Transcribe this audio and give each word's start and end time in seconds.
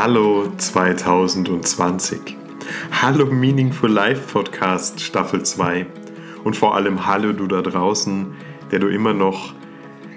Hallo 0.00 0.46
2020. 0.56 2.36
Hallo 3.02 3.26
Meaningful 3.26 3.90
Life 3.90 4.32
Podcast 4.32 5.00
Staffel 5.00 5.42
2. 5.42 5.86
Und 6.44 6.54
vor 6.54 6.76
allem 6.76 7.04
Hallo 7.04 7.32
du 7.32 7.48
da 7.48 7.62
draußen, 7.62 8.32
der 8.70 8.78
du 8.78 8.86
immer 8.86 9.12
noch 9.12 9.54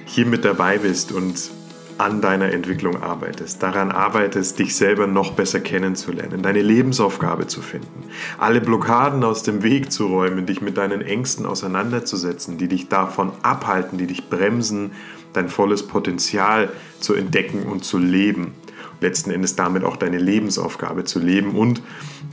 hier 0.05 0.27
mit 0.27 0.45
dabei 0.45 0.77
bist 0.77 1.11
und 1.11 1.49
an 1.97 2.21
deiner 2.21 2.51
Entwicklung 2.51 3.01
arbeitest, 3.01 3.63
daran 3.63 3.91
arbeitest, 3.91 4.59
dich 4.59 4.75
selber 4.75 5.07
noch 5.07 5.31
besser 5.31 5.59
kennenzulernen, 5.59 6.43
deine 6.43 6.61
Lebensaufgabe 6.61 7.47
zu 7.47 7.63
finden, 7.63 8.03
alle 8.37 8.61
Blockaden 8.61 9.23
aus 9.23 9.41
dem 9.41 9.63
Weg 9.63 9.91
zu 9.91 10.05
räumen, 10.05 10.45
dich 10.45 10.61
mit 10.61 10.77
deinen 10.77 11.01
Ängsten 11.01 11.47
auseinanderzusetzen, 11.47 12.59
die 12.59 12.67
dich 12.67 12.87
davon 12.87 13.31
abhalten, 13.41 13.97
die 13.97 14.05
dich 14.05 14.29
bremsen, 14.29 14.91
dein 15.33 15.49
volles 15.49 15.87
Potenzial 15.87 16.69
zu 16.99 17.15
entdecken 17.15 17.63
und 17.63 17.83
zu 17.83 17.97
leben. 17.97 18.53
Letzten 19.01 19.31
Endes 19.31 19.55
damit 19.55 19.83
auch 19.83 19.97
deine 19.97 20.19
Lebensaufgabe 20.19 21.03
zu 21.03 21.19
leben 21.19 21.55
und 21.55 21.81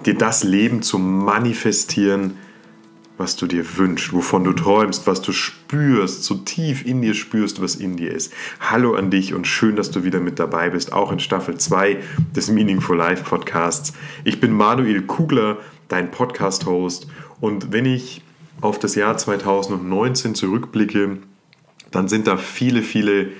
dir 0.06 0.14
das 0.14 0.44
Leben 0.44 0.82
zu 0.82 0.98
manifestieren, 0.98 2.34
was 3.16 3.36
du 3.36 3.46
dir 3.46 3.64
wünschst, 3.76 4.12
wovon 4.12 4.44
du 4.44 4.52
träumst, 4.52 5.06
was 5.06 5.20
du 5.20 5.32
spürst, 5.32 6.22
so 6.22 6.34
tief 6.36 6.86
in 6.86 7.02
dir 7.02 7.14
spürst, 7.14 7.60
was 7.60 7.74
in 7.74 7.96
dir 7.96 8.12
ist. 8.12 8.32
Hallo 8.60 8.94
an 8.94 9.10
dich 9.10 9.34
und 9.34 9.46
schön, 9.46 9.74
dass 9.74 9.90
du 9.90 10.04
wieder 10.04 10.20
mit 10.20 10.38
dabei 10.38 10.70
bist, 10.70 10.92
auch 10.92 11.10
in 11.10 11.18
Staffel 11.18 11.58
2 11.58 11.98
des 12.36 12.50
Meaningful 12.50 12.96
Life 12.96 13.24
Podcasts. 13.24 13.92
Ich 14.24 14.38
bin 14.38 14.52
Manuel 14.52 15.02
Kugler, 15.02 15.56
dein 15.88 16.10
Podcast-Host 16.10 17.08
und 17.40 17.72
wenn 17.72 17.86
ich 17.86 18.22
auf 18.60 18.78
das 18.78 18.94
Jahr 18.94 19.16
2019 19.16 20.34
zurückblicke, 20.34 21.18
dann 21.90 22.08
sind 22.08 22.26
da 22.26 22.36
viele, 22.36 22.82
viele 22.82 23.30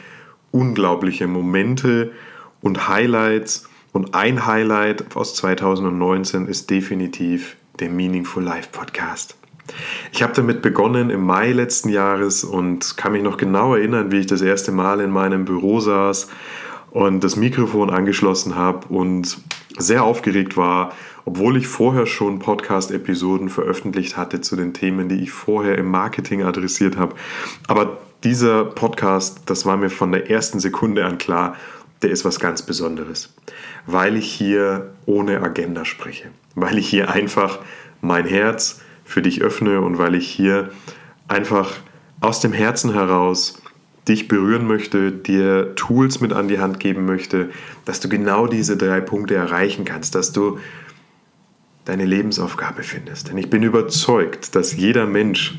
unglaubliche 0.51 1.27
Momente 1.27 2.11
und 2.61 2.89
Highlights. 2.89 3.69
Und 3.93 4.15
ein 4.15 4.47
Highlight 4.47 5.17
aus 5.17 5.35
2019 5.37 6.47
ist 6.47 6.71
definitiv 6.71 7.57
der 7.81 7.91
Meaningful 7.91 8.43
Life 8.43 8.69
Podcast. 8.73 9.37
Ich 10.13 10.23
habe 10.23 10.33
damit 10.33 10.63
begonnen 10.63 11.11
im 11.11 11.25
Mai 11.25 11.53
letzten 11.53 11.89
Jahres 11.91 12.45
und 12.45 12.97
kann 12.97 13.13
mich 13.13 13.23
noch 13.23 13.37
genau 13.37 13.75
erinnern, 13.75 14.11
wie 14.11 14.21
ich 14.21 14.27
das 14.27 14.41
erste 14.41 14.73
Mal 14.73 15.01
in 15.01 15.11
meinem 15.11 15.45
Büro 15.45 15.81
saß 15.81 16.29
und 16.91 17.23
das 17.23 17.37
Mikrofon 17.37 17.91
angeschlossen 17.91 18.57
habe 18.57 18.89
und 18.89 19.39
sehr 19.77 20.05
aufgeregt 20.05 20.57
war, 20.57 20.93
obwohl 21.25 21.57
ich 21.57 21.67
vorher 21.67 22.07
schon 22.07 22.39
Podcast-Episoden 22.39 23.51
veröffentlicht 23.51 24.17
hatte 24.17 24.41
zu 24.41 24.57
den 24.57 24.73
Themen, 24.73 25.09
die 25.09 25.23
ich 25.23 25.31
vorher 25.31 25.77
im 25.77 25.91
Marketing 25.91 26.43
adressiert 26.43 26.97
habe. 26.97 27.15
Aber 27.67 27.99
dieser 28.25 28.65
Podcast, 28.65 29.43
das 29.47 29.67
war 29.67 29.77
mir 29.77 29.91
von 29.91 30.11
der 30.11 30.31
ersten 30.31 30.59
Sekunde 30.59 31.05
an 31.05 31.19
klar, 31.19 31.57
der 32.03 32.11
ist 32.11 32.25
was 32.25 32.41
ganz 32.41 32.63
Besonderes, 32.63 33.35
weil 33.87 34.17
ich 34.17 34.31
hier 34.31 34.93
ohne 35.07 35.41
Agenda 35.43 35.85
spreche, 35.85 36.29
weil 36.55 36.79
ich 36.79 36.89
hier 36.89 37.11
einfach 37.11 37.59
mein 38.01 38.27
Herz, 38.27 38.81
für 39.09 39.23
dich 39.23 39.41
öffne 39.41 39.81
und 39.81 39.97
weil 39.97 40.15
ich 40.15 40.29
hier 40.29 40.69
einfach 41.29 41.73
aus 42.21 42.41
dem 42.41 42.53
Herzen 42.53 42.93
heraus 42.93 43.63
dich 44.07 44.29
berühren 44.29 44.67
möchte, 44.67 45.13
dir 45.13 45.75
Tools 45.77 46.21
mit 46.21 46.33
an 46.33 46.49
die 46.49 46.59
Hand 46.59 46.79
geben 46.79 47.07
möchte, 47.07 47.49
dass 47.87 48.01
du 48.01 48.09
genau 48.11 48.47
diese 48.47 48.77
drei 48.77 49.01
Punkte 49.01 49.35
erreichen 49.35 49.87
kannst, 49.87 50.15
dass 50.15 50.33
du 50.33 50.59
deine 51.87 52.05
Lebensaufgabe 52.05 52.83
findest. 52.83 53.29
Denn 53.29 53.39
ich 53.39 53.49
bin 53.49 53.63
überzeugt, 53.63 54.55
dass 54.55 54.77
jeder 54.77 55.07
Mensch 55.07 55.59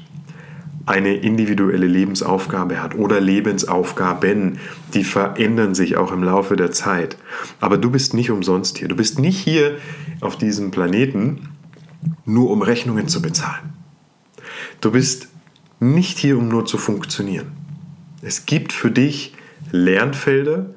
eine 0.89 1.13
individuelle 1.13 1.85
Lebensaufgabe 1.85 2.81
hat 2.81 2.95
oder 2.95 3.21
Lebensaufgaben, 3.21 4.57
die 4.95 5.03
verändern 5.03 5.75
sich 5.75 5.97
auch 5.97 6.11
im 6.11 6.23
Laufe 6.23 6.55
der 6.55 6.71
Zeit. 6.71 7.15
Aber 7.59 7.77
du 7.77 7.91
bist 7.91 8.15
nicht 8.15 8.31
umsonst 8.31 8.79
hier. 8.79 8.87
Du 8.87 8.95
bist 8.95 9.19
nicht 9.19 9.37
hier 9.37 9.77
auf 10.19 10.35
diesem 10.35 10.71
Planeten, 10.71 11.49
nur 12.25 12.49
um 12.49 12.63
Rechnungen 12.63 13.07
zu 13.07 13.21
bezahlen. 13.21 13.73
Du 14.81 14.91
bist 14.91 15.27
nicht 15.79 16.17
hier, 16.17 16.39
um 16.39 16.47
nur 16.47 16.65
zu 16.65 16.79
funktionieren. 16.79 17.51
Es 18.23 18.47
gibt 18.47 18.73
für 18.73 18.89
dich 18.89 19.35
Lernfelder, 19.71 20.71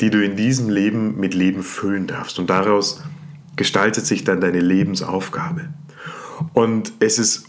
die 0.00 0.10
du 0.10 0.24
in 0.24 0.34
diesem 0.34 0.68
Leben 0.68 1.20
mit 1.20 1.32
Leben 1.32 1.62
füllen 1.62 2.08
darfst. 2.08 2.40
Und 2.40 2.50
daraus 2.50 3.04
gestaltet 3.54 4.04
sich 4.04 4.24
dann 4.24 4.40
deine 4.40 4.60
Lebensaufgabe. 4.60 5.68
Und 6.54 6.92
es 6.98 7.20
ist 7.20 7.44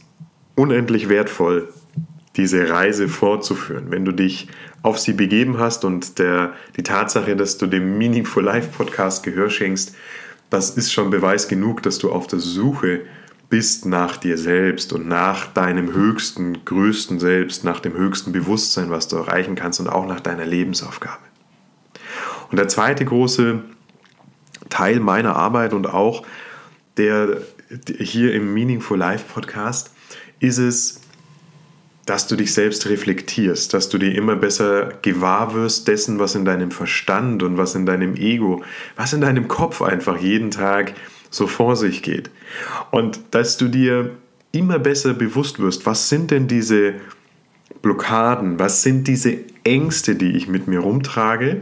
unendlich 0.53 1.09
wertvoll, 1.09 1.69
diese 2.37 2.69
Reise 2.69 3.07
fortzuführen. 3.07 3.85
Wenn 3.89 4.05
du 4.05 4.11
dich 4.11 4.47
auf 4.81 4.99
sie 4.99 5.13
begeben 5.13 5.57
hast 5.57 5.85
und 5.85 6.19
der, 6.19 6.53
die 6.77 6.83
Tatsache, 6.83 7.35
dass 7.35 7.57
du 7.57 7.67
dem 7.67 7.97
Meaningful 7.97 8.43
Life 8.43 8.69
Podcast 8.77 9.23
Gehör 9.23 9.49
schenkst, 9.49 9.95
das 10.49 10.71
ist 10.71 10.93
schon 10.93 11.09
Beweis 11.09 11.47
genug, 11.47 11.81
dass 11.83 11.97
du 11.97 12.11
auf 12.11 12.27
der 12.27 12.39
Suche 12.39 13.01
bist 13.49 13.85
nach 13.85 14.17
dir 14.17 14.37
selbst 14.37 14.93
und 14.93 15.07
nach 15.07 15.47
deinem 15.47 15.93
höchsten, 15.93 16.65
größten 16.65 17.19
Selbst, 17.19 17.63
nach 17.63 17.79
dem 17.79 17.93
höchsten 17.93 18.31
Bewusstsein, 18.31 18.89
was 18.89 19.07
du 19.07 19.17
erreichen 19.17 19.55
kannst 19.55 19.79
und 19.79 19.87
auch 19.87 20.07
nach 20.07 20.19
deiner 20.19 20.45
Lebensaufgabe. 20.45 21.21
Und 22.51 22.57
der 22.57 22.67
zweite 22.67 23.05
große 23.05 23.61
Teil 24.69 24.99
meiner 24.99 25.35
Arbeit 25.35 25.73
und 25.73 25.87
auch 25.87 26.25
der 26.97 27.41
hier 27.97 28.33
im 28.33 28.53
Meaningful 28.53 28.97
Life 28.97 29.25
Podcast 29.33 29.91
ist 30.39 30.57
es, 30.57 31.01
dass 32.05 32.27
du 32.27 32.35
dich 32.35 32.53
selbst 32.53 32.87
reflektierst, 32.87 33.73
dass 33.73 33.89
du 33.89 33.97
dir 33.97 34.13
immer 34.13 34.35
besser 34.35 34.93
gewahr 35.01 35.53
wirst 35.55 35.87
dessen, 35.87 36.19
was 36.19 36.35
in 36.35 36.45
deinem 36.45 36.71
Verstand 36.71 37.41
und 37.41 37.57
was 37.57 37.73
in 37.73 37.85
deinem 37.85 38.15
Ego, 38.15 38.63
was 38.95 39.13
in 39.13 39.21
deinem 39.21 39.47
Kopf 39.47 39.81
einfach 39.81 40.19
jeden 40.19 40.51
Tag 40.51 40.93
so 41.31 41.47
vor 41.47 41.75
sich 41.75 42.03
geht. 42.03 42.29
Und 42.91 43.19
dass 43.31 43.57
du 43.57 43.67
dir 43.67 44.11
immer 44.51 44.79
besser 44.79 45.13
bewusst 45.13 45.59
wirst, 45.59 45.85
was 45.85 46.07
sind 46.09 46.31
denn 46.31 46.47
diese 46.47 46.93
Blockaden, 47.81 48.59
was 48.59 48.83
sind 48.83 49.07
diese 49.07 49.37
Ängste, 49.63 50.15
die 50.15 50.31
ich 50.31 50.47
mit 50.47 50.67
mir 50.67 50.79
rumtrage, 50.79 51.61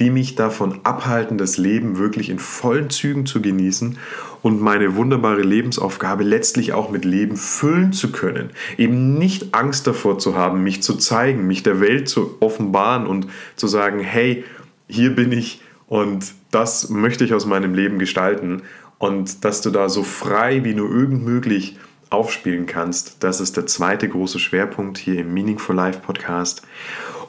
die 0.00 0.10
mich 0.10 0.34
davon 0.34 0.80
abhalten, 0.82 1.38
das 1.38 1.56
Leben 1.56 1.98
wirklich 1.98 2.30
in 2.30 2.40
vollen 2.40 2.90
Zügen 2.90 3.26
zu 3.26 3.40
genießen 3.40 3.98
und 4.44 4.60
meine 4.60 4.94
wunderbare 4.94 5.40
Lebensaufgabe 5.40 6.22
letztlich 6.22 6.74
auch 6.74 6.90
mit 6.90 7.06
Leben 7.06 7.38
füllen 7.38 7.94
zu 7.94 8.12
können. 8.12 8.50
Eben 8.76 9.14
nicht 9.14 9.54
Angst 9.54 9.86
davor 9.86 10.18
zu 10.18 10.36
haben, 10.36 10.62
mich 10.62 10.82
zu 10.82 10.96
zeigen, 10.96 11.46
mich 11.46 11.62
der 11.62 11.80
Welt 11.80 12.10
zu 12.10 12.36
offenbaren 12.40 13.06
und 13.06 13.26
zu 13.56 13.66
sagen, 13.68 14.00
hey, 14.00 14.44
hier 14.86 15.14
bin 15.16 15.32
ich 15.32 15.62
und 15.86 16.34
das 16.50 16.90
möchte 16.90 17.24
ich 17.24 17.32
aus 17.32 17.46
meinem 17.46 17.72
Leben 17.72 17.98
gestalten 17.98 18.60
und 18.98 19.46
dass 19.46 19.62
du 19.62 19.70
da 19.70 19.88
so 19.88 20.02
frei 20.02 20.62
wie 20.62 20.74
nur 20.74 20.90
irgend 20.90 21.24
möglich 21.24 21.78
aufspielen 22.10 22.66
kannst. 22.66 23.24
Das 23.24 23.40
ist 23.40 23.56
der 23.56 23.64
zweite 23.64 24.10
große 24.10 24.38
Schwerpunkt 24.38 24.98
hier 24.98 25.22
im 25.22 25.32
Meaningful 25.32 25.74
Life 25.74 26.00
Podcast. 26.00 26.60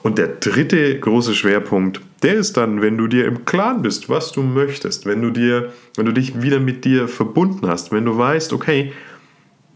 Und 0.06 0.20
der 0.20 0.28
dritte 0.28 1.00
große 1.00 1.34
Schwerpunkt, 1.34 2.00
der 2.22 2.36
ist 2.36 2.58
dann, 2.58 2.84
wenn 2.84 2.96
du 2.96 3.08
dir 3.08 3.26
im 3.26 3.44
Klaren 3.44 3.82
bist, 3.82 4.08
was 4.08 4.32
du 4.32 4.44
möchtest, 4.44 5.08
wenn 5.08 5.20
du 5.20 5.32
dir, 5.32 5.74
wenn 5.96 6.06
du 6.06 6.12
dich 6.12 6.44
wieder 6.44 6.60
mit 6.60 6.86
dir 6.86 7.08
verbunden 7.08 7.68
hast, 7.68 7.92
wenn 7.92 8.06
du 8.06 8.16
weißt, 8.16 8.54
okay, 8.54 8.94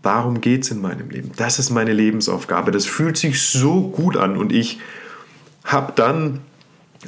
darum 0.03 0.39
geht 0.39 0.65
es 0.65 0.69
in 0.69 0.81
meinem 0.81 1.09
Leben. 1.09 1.31
Das 1.35 1.57
ist 1.57 1.71
meine 1.71 1.93
Lebensaufgabe. 1.93 2.69
Das 2.69 2.85
fühlt 2.85 3.17
sich 3.17 3.41
so 3.41 3.87
gut 3.87 4.17
an 4.17 4.37
und 4.37 4.53
ich 4.53 4.79
habe 5.63 5.93
dann 5.95 6.41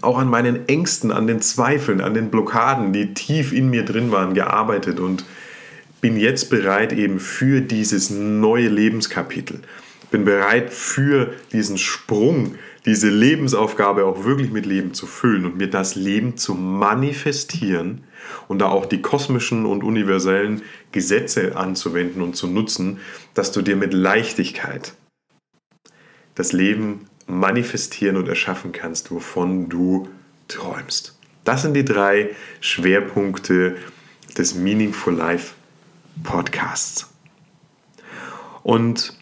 auch 0.02 0.18
an 0.18 0.28
meinen 0.28 0.68
Ängsten, 0.68 1.12
an 1.12 1.28
den 1.28 1.42
Zweifeln, 1.42 2.02
an 2.02 2.16
den 2.16 2.32
Blockaden, 2.32 2.92
die 2.92 3.14
tief 3.14 3.54
in 3.54 3.70
mir 3.70 3.86
drin 3.86 4.12
waren, 4.12 4.34
gearbeitet 4.34 5.00
und 5.00 5.26
bin 6.02 6.18
jetzt 6.18 6.50
bereit 6.50 6.92
eben 6.92 7.20
für 7.20 7.62
dieses 7.62 8.10
neue 8.10 8.70
Lebenskapitel. 8.70 9.60
Bin 10.10 10.26
bereit 10.26 10.74
für 10.74 11.36
diesen 11.54 11.78
Sprung, 11.78 12.56
diese 12.86 13.10
Lebensaufgabe 13.10 14.06
auch 14.06 14.24
wirklich 14.24 14.52
mit 14.52 14.66
Leben 14.66 14.94
zu 14.94 15.06
füllen 15.06 15.46
und 15.46 15.58
mir 15.58 15.70
das 15.70 15.96
Leben 15.96 16.38
zu 16.38 16.56
manifestieren 16.56 18.04
und 18.48 18.60
da 18.60 18.70
auch 18.70 18.86
die 18.86 19.02
kosmischen 19.02 19.66
und 19.66 19.84
universellen 19.84 20.64
Gesetze 20.92 21.56
anzuwenden 21.56 22.22
und 22.22 22.36
zu 22.36 22.48
nutzen, 22.48 23.00
dass 23.34 23.52
du 23.52 23.62
dir 23.62 23.76
mit 23.76 23.94
Leichtigkeit 23.94 24.94
das 26.36 26.54
Leben 26.54 27.08
manifestieren 27.28 28.18
und 28.18 28.28
erschaffen 28.28 28.72
kannst, 28.72 29.12
wovon 29.12 29.70
du 29.70 30.10
träumst. 30.48 31.18
Das 31.44 31.62
sind 31.62 31.74
die 31.74 31.86
drei 31.86 32.30
Schwerpunkte 32.60 33.76
des 34.38 34.56
Meaningful 34.56 35.14
Life 35.14 35.54
Podcasts. 36.24 37.10
Und 38.64 39.18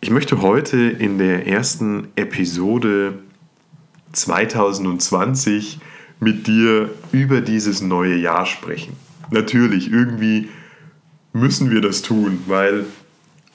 ich 0.00 0.10
möchte 0.10 0.40
heute 0.40 0.78
in 0.78 1.18
der 1.18 1.46
ersten 1.46 2.08
Episode 2.16 3.18
2020 4.12 5.78
mit 6.20 6.46
dir 6.46 6.90
über 7.12 7.40
dieses 7.42 7.82
neue 7.82 8.16
Jahr 8.16 8.46
sprechen. 8.46 8.94
Natürlich, 9.30 9.92
irgendwie 9.92 10.48
müssen 11.32 11.70
wir 11.70 11.82
das 11.82 12.02
tun, 12.02 12.42
weil 12.46 12.86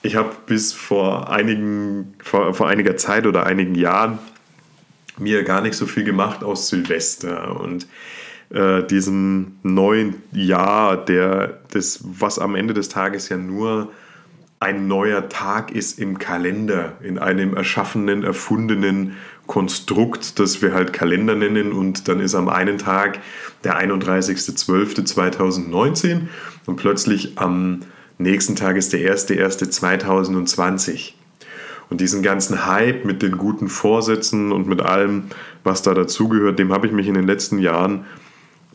ich 0.03 0.15
habe 0.15 0.35
bis 0.45 0.71
vor, 0.71 1.31
einigen, 1.31 2.13
vor, 2.23 2.53
vor 2.53 2.67
einiger 2.67 2.95
Zeit 2.95 3.25
oder 3.25 3.45
einigen 3.47 3.75
Jahren 3.75 4.19
mir 5.17 5.43
gar 5.43 5.61
nicht 5.61 5.75
so 5.75 5.87
viel 5.87 6.03
gemacht 6.03 6.43
aus 6.43 6.67
Silvester 6.67 7.59
und 7.59 7.87
äh, 8.51 8.83
diesem 8.83 9.53
neuen 9.63 10.15
Jahr, 10.31 11.03
der 11.03 11.59
das, 11.71 12.01
was 12.03 12.37
am 12.37 12.55
Ende 12.55 12.75
des 12.75 12.89
Tages 12.89 13.29
ja 13.29 13.37
nur 13.37 13.91
ein 14.59 14.87
neuer 14.87 15.29
Tag 15.29 15.71
ist 15.71 15.99
im 15.99 16.17
Kalender, 16.17 16.93
in 17.01 17.19
einem 17.19 17.55
erschaffenen, 17.55 18.23
erfundenen 18.23 19.15
Konstrukt, 19.47 20.39
das 20.39 20.61
wir 20.61 20.73
halt 20.73 20.93
Kalender 20.93 21.35
nennen 21.35 21.71
und 21.71 22.07
dann 22.07 22.19
ist 22.19 22.35
am 22.35 22.49
einen 22.49 22.77
Tag 22.77 23.19
der 23.63 23.79
31.12.2019 23.79 26.27
und 26.65 26.75
plötzlich 26.77 27.37
am 27.37 27.81
nächsten 28.17 28.55
Tag 28.55 28.77
ist 28.77 28.93
der 28.93 29.15
1.1.2020. 29.15 31.13
Und 31.89 31.99
diesen 32.01 32.23
ganzen 32.23 32.65
Hype 32.65 33.05
mit 33.05 33.21
den 33.21 33.37
guten 33.37 33.67
Vorsätzen 33.67 34.51
und 34.51 34.67
mit 34.67 34.81
allem, 34.81 35.25
was 35.63 35.83
da 35.83 35.93
dazugehört, 35.93 36.57
dem 36.57 36.73
habe 36.73 36.87
ich 36.87 36.93
mich 36.93 37.07
in 37.07 37.13
den 37.13 37.27
letzten 37.27 37.59
Jahren, 37.59 38.05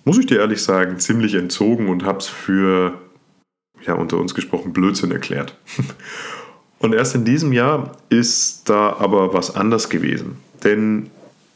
muss 0.05 0.19
ich 0.19 0.27
dir 0.27 0.39
ehrlich 0.39 0.63
sagen, 0.63 1.01
ziemlich 1.01 1.35
entzogen 1.35 1.89
und 1.89 2.05
habe 2.05 2.19
es 2.19 2.29
für, 2.29 3.01
ja, 3.87 3.95
unter 3.95 4.19
uns 4.19 4.35
gesprochen, 4.35 4.73
Blödsinn 4.73 5.11
erklärt. 5.11 5.57
Und 6.79 6.95
erst 6.95 7.15
in 7.15 7.25
diesem 7.25 7.53
Jahr 7.53 7.97
ist 8.09 8.71
da 8.71 8.97
aber 8.99 9.35
was 9.35 9.55
anders 9.55 9.91
gewesen. 9.91 10.37
Denn 10.65 11.11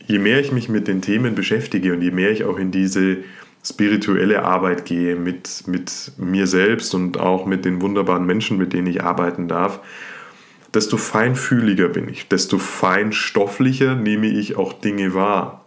je 0.06 0.18
mehr 0.18 0.38
ich 0.40 0.52
mich 0.52 0.68
mit 0.68 0.86
den 0.86 1.00
Themen 1.00 1.34
beschäftige 1.34 1.94
und 1.94 2.02
je 2.02 2.10
mehr 2.10 2.30
ich 2.30 2.44
auch 2.44 2.58
in 2.58 2.70
diese 2.70 3.18
spirituelle 3.64 4.44
Arbeit 4.44 4.84
gehe 4.84 5.16
mit, 5.16 5.66
mit 5.66 6.12
mir 6.18 6.46
selbst 6.46 6.94
und 6.94 7.18
auch 7.18 7.46
mit 7.46 7.64
den 7.64 7.80
wunderbaren 7.80 8.26
Menschen, 8.26 8.58
mit 8.58 8.74
denen 8.74 8.86
ich 8.86 9.02
arbeiten 9.02 9.48
darf, 9.48 9.80
desto 10.74 10.98
feinfühliger 10.98 11.88
bin 11.88 12.08
ich, 12.08 12.28
desto 12.28 12.58
feinstofflicher 12.58 13.94
nehme 13.94 14.26
ich 14.26 14.56
auch 14.56 14.74
Dinge 14.74 15.14
wahr. 15.14 15.64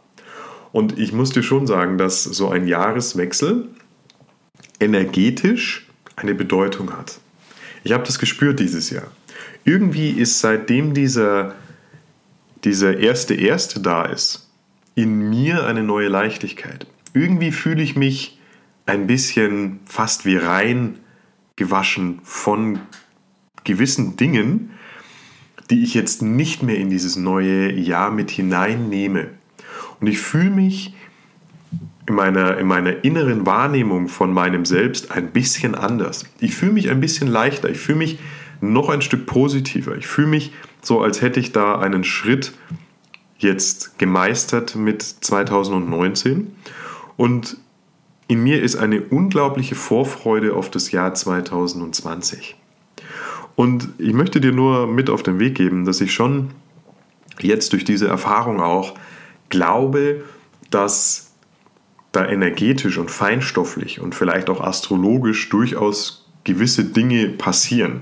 Und 0.72 1.00
ich 1.00 1.14
muss 1.14 1.32
dir 1.32 1.42
schon 1.42 1.66
sagen, 1.66 1.98
dass 1.98 2.24
so 2.24 2.50
ein 2.50 2.68
Jahreswechsel 2.68 3.70
energetisch 4.80 5.87
eine 6.18 6.36
Bedeutung 6.36 6.92
hat. 6.92 7.20
Ich 7.84 7.94
habe 7.94 8.04
das 8.04 8.20
gespürt 8.20 8.60
dieses 8.60 8.90
Jahr. 8.90 9.10
Irgendwie 9.64 10.10
ist 10.10 10.40
seitdem 10.40 10.94
dieser, 10.94 11.56
dieser 12.66 12.98
erste 12.98 13.36
Erste 13.36 13.80
da 13.80 14.04
ist, 14.04 14.50
in 14.96 15.30
mir 15.30 15.66
eine 15.66 15.84
neue 15.84 16.10
Leichtigkeit. 16.10 16.88
Irgendwie 17.14 17.52
fühle 17.52 17.84
ich 17.84 17.96
mich 17.96 18.40
ein 18.86 19.08
bisschen 19.08 19.80
fast 19.86 20.26
wie 20.26 20.38
rein 20.38 21.00
gewaschen 21.56 22.20
von 22.24 22.80
gewissen 23.64 24.18
Dingen, 24.18 24.72
die 25.70 25.84
ich 25.84 25.94
jetzt 25.94 26.22
nicht 26.22 26.64
mehr 26.64 26.78
in 26.78 26.90
dieses 26.90 27.16
neue 27.16 27.72
Jahr 27.74 28.12
mit 28.12 28.32
hineinnehme. 28.32 29.30
Und 30.00 30.08
ich 30.08 30.20
fühle 30.20 30.50
mich 30.50 30.94
in 32.08 32.16
meiner, 32.16 32.58
in 32.58 32.68
meiner 32.68 33.04
inneren 33.04 33.46
Wahrnehmung 33.46 34.08
von 34.08 34.34
meinem 34.34 34.66
Selbst 34.66 35.12
ein 35.12 35.32
bisschen 35.32 35.76
anders. 35.76 36.26
Ich 36.40 36.56
fühle 36.56 36.72
mich 36.72 36.90
ein 36.90 37.02
bisschen 37.02 37.28
leichter. 37.28 37.70
Ich 37.70 37.80
fühle 37.80 38.00
mich 38.00 38.20
noch 38.62 38.90
ein 38.90 39.02
Stück 39.02 39.26
positiver. 39.26 39.96
Ich 39.98 40.08
fühle 40.08 40.28
mich 40.28 40.54
so, 40.82 41.02
als 41.02 41.22
hätte 41.22 41.40
ich 41.40 41.52
da 41.52 41.80
einen 41.80 42.06
Schritt 42.06 42.54
jetzt 43.38 44.00
gemeistert 44.00 44.76
mit 44.76 45.02
2019. 45.02 46.56
Und 47.18 47.58
in 48.30 48.42
mir 48.42 48.64
ist 48.64 48.78
eine 48.78 49.02
unglaubliche 49.02 49.76
Vorfreude 49.76 50.54
auf 50.54 50.72
das 50.72 50.92
Jahr 50.92 51.14
2020. 51.14 52.56
Und 53.56 53.90
ich 53.98 54.14
möchte 54.14 54.40
dir 54.40 54.54
nur 54.54 54.88
mit 54.88 55.10
auf 55.10 55.24
den 55.24 55.40
Weg 55.40 55.56
geben, 55.56 55.84
dass 55.84 56.00
ich 56.00 56.14
schon 56.14 56.52
jetzt 57.42 57.74
durch 57.74 57.84
diese 57.84 58.08
Erfahrung 58.08 58.62
auch 58.62 58.96
glaube, 59.50 60.24
dass 60.70 61.27
da 62.12 62.28
energetisch 62.28 62.98
und 62.98 63.12
feinstofflich 63.12 64.00
und 64.00 64.16
vielleicht 64.16 64.50
auch 64.50 64.62
astrologisch 64.62 65.50
durchaus 65.50 66.30
gewisse 66.44 66.86
Dinge 66.86 67.28
passieren 67.30 68.02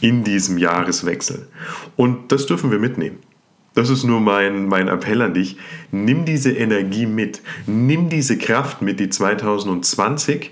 in 0.00 0.24
diesem 0.24 0.58
Jahreswechsel. 0.58 1.48
Und 1.96 2.30
das 2.30 2.46
dürfen 2.46 2.70
wir 2.70 2.78
mitnehmen. 2.78 3.18
Das 3.74 3.90
ist 3.90 4.04
nur 4.04 4.20
mein, 4.20 4.66
mein 4.66 4.88
Appell 4.88 5.22
an 5.22 5.34
dich. 5.34 5.56
Nimm 5.92 6.24
diese 6.24 6.52
Energie 6.52 7.06
mit. 7.06 7.42
Nimm 7.66 8.08
diese 8.08 8.38
Kraft 8.38 8.82
mit, 8.82 8.98
die 8.98 9.08
2020 9.08 10.50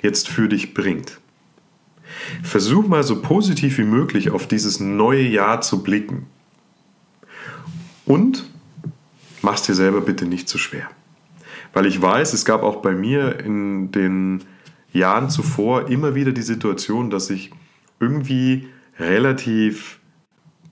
jetzt 0.00 0.28
für 0.28 0.48
dich 0.48 0.74
bringt. 0.74 1.18
Versuch 2.42 2.86
mal 2.86 3.02
so 3.02 3.20
positiv 3.20 3.78
wie 3.78 3.84
möglich 3.84 4.30
auf 4.30 4.46
dieses 4.46 4.80
neue 4.80 5.22
Jahr 5.22 5.60
zu 5.60 5.82
blicken. 5.82 6.26
Und 8.06 8.44
mach 9.42 9.54
es 9.54 9.62
dir 9.62 9.74
selber 9.74 10.00
bitte 10.00 10.24
nicht 10.24 10.48
zu 10.48 10.56
schwer. 10.56 10.88
Weil 11.72 11.86
ich 11.86 12.00
weiß, 12.00 12.32
es 12.32 12.44
gab 12.44 12.62
auch 12.62 12.76
bei 12.76 12.92
mir 12.92 13.40
in 13.40 13.92
den 13.92 14.44
Jahren 14.92 15.30
zuvor 15.30 15.88
immer 15.88 16.14
wieder 16.14 16.32
die 16.32 16.42
Situation, 16.42 17.10
dass 17.10 17.30
ich 17.30 17.50
irgendwie 18.00 18.68
relativ 18.98 19.98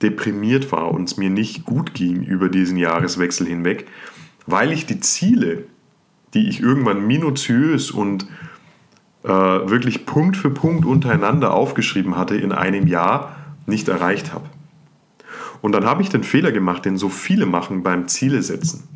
deprimiert 0.01 0.71
war 0.71 0.91
und 0.91 1.09
es 1.09 1.17
mir 1.17 1.29
nicht 1.29 1.65
gut 1.65 1.93
ging 1.93 2.23
über 2.23 2.49
diesen 2.49 2.77
Jahreswechsel 2.77 3.47
hinweg, 3.47 3.87
weil 4.45 4.71
ich 4.71 4.85
die 4.85 4.99
Ziele, 4.99 5.65
die 6.33 6.47
ich 6.49 6.61
irgendwann 6.61 7.07
minutiös 7.07 7.91
und 7.91 8.27
äh, 9.23 9.29
wirklich 9.29 10.05
Punkt 10.05 10.37
für 10.37 10.51
Punkt 10.51 10.85
untereinander 10.85 11.53
aufgeschrieben 11.53 12.15
hatte 12.15 12.35
in 12.35 12.51
einem 12.51 12.87
Jahr, 12.87 13.35
nicht 13.65 13.87
erreicht 13.87 14.33
habe. 14.33 14.45
Und 15.61 15.71
dann 15.71 15.85
habe 15.85 16.01
ich 16.01 16.09
den 16.09 16.23
Fehler 16.23 16.51
gemacht, 16.51 16.85
den 16.85 16.97
so 16.97 17.09
viele 17.09 17.45
machen 17.45 17.83
beim 17.83 18.07
Ziele 18.07 18.43
setzen. 18.43 18.87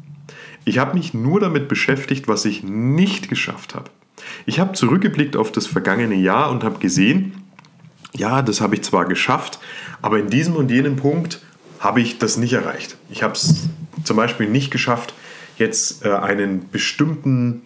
Ich 0.65 0.77
habe 0.77 0.95
mich 0.95 1.13
nur 1.13 1.39
damit 1.39 1.67
beschäftigt, 1.67 2.27
was 2.27 2.45
ich 2.45 2.63
nicht 2.63 3.29
geschafft 3.29 3.75
habe. 3.75 3.89
Ich 4.45 4.59
habe 4.59 4.73
zurückgeblickt 4.73 5.35
auf 5.35 5.51
das 5.51 5.65
vergangene 5.67 6.15
Jahr 6.15 6.51
und 6.51 6.63
habe 6.63 6.79
gesehen, 6.79 7.33
ja, 8.13 8.41
das 8.41 8.61
habe 8.61 8.75
ich 8.75 8.83
zwar 8.83 9.05
geschafft, 9.05 9.59
aber 10.01 10.19
in 10.19 10.29
diesem 10.29 10.55
und 10.55 10.69
jenem 10.69 10.95
Punkt 10.95 11.41
habe 11.79 12.01
ich 12.01 12.19
das 12.19 12.37
nicht 12.37 12.53
erreicht. 12.53 12.97
Ich 13.09 13.23
habe 13.23 13.33
es 13.33 13.69
zum 14.03 14.17
Beispiel 14.17 14.47
nicht 14.47 14.69
geschafft, 14.71 15.13
jetzt 15.57 16.05
äh, 16.05 16.11
einen 16.11 16.69
bestimmten 16.69 17.63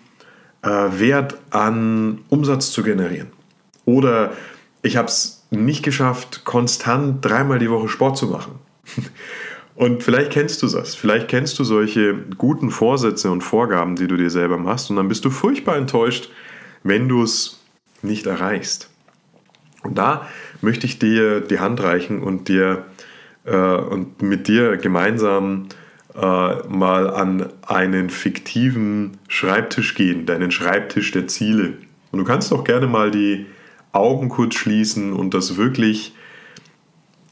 äh, 0.61 0.69
Wert 0.69 1.37
an 1.49 2.19
Umsatz 2.29 2.71
zu 2.71 2.83
generieren. 2.83 3.27
Oder 3.85 4.33
ich 4.81 4.97
habe 4.97 5.07
es 5.07 5.43
nicht 5.51 5.83
geschafft, 5.83 6.45
konstant 6.45 7.23
dreimal 7.23 7.59
die 7.59 7.69
Woche 7.69 7.89
Sport 7.89 8.17
zu 8.17 8.27
machen. 8.27 8.53
Und 9.75 10.03
vielleicht 10.03 10.31
kennst 10.31 10.63
du 10.63 10.67
das. 10.67 10.95
Vielleicht 10.95 11.27
kennst 11.27 11.59
du 11.59 11.63
solche 11.63 12.15
guten 12.37 12.71
Vorsätze 12.71 13.29
und 13.29 13.41
Vorgaben, 13.41 13.95
die 13.95 14.07
du 14.07 14.15
dir 14.15 14.29
selber 14.29 14.57
machst. 14.57 14.89
Und 14.89 14.95
dann 14.95 15.09
bist 15.09 15.25
du 15.25 15.29
furchtbar 15.29 15.75
enttäuscht, 15.75 16.29
wenn 16.83 17.09
du 17.09 17.23
es 17.23 17.61
nicht 18.01 18.25
erreichst. 18.25 18.89
Und 19.83 19.97
da 19.97 20.27
möchte 20.61 20.85
ich 20.85 20.97
dir 20.97 21.41
die 21.41 21.59
Hand 21.59 21.81
reichen 21.81 22.23
und 22.23 22.47
dir 22.47 22.85
äh, 23.43 23.55
und 23.55 24.21
mit 24.21 24.47
dir 24.47 24.77
gemeinsam 24.77 25.67
äh, 26.15 26.67
mal 26.67 27.09
an 27.09 27.51
einen 27.67 28.09
fiktiven 28.09 29.17
Schreibtisch 29.27 29.95
gehen, 29.95 30.25
deinen 30.25 30.51
Schreibtisch 30.51 31.11
der 31.11 31.27
Ziele. 31.27 31.73
Und 32.11 32.19
du 32.19 32.25
kannst 32.25 32.53
auch 32.53 32.63
gerne 32.63 32.87
mal 32.87 33.11
die 33.11 33.45
Augen 33.91 34.29
kurz 34.29 34.55
schließen 34.55 35.13
und 35.13 35.33
das 35.33 35.57
wirklich 35.57 36.15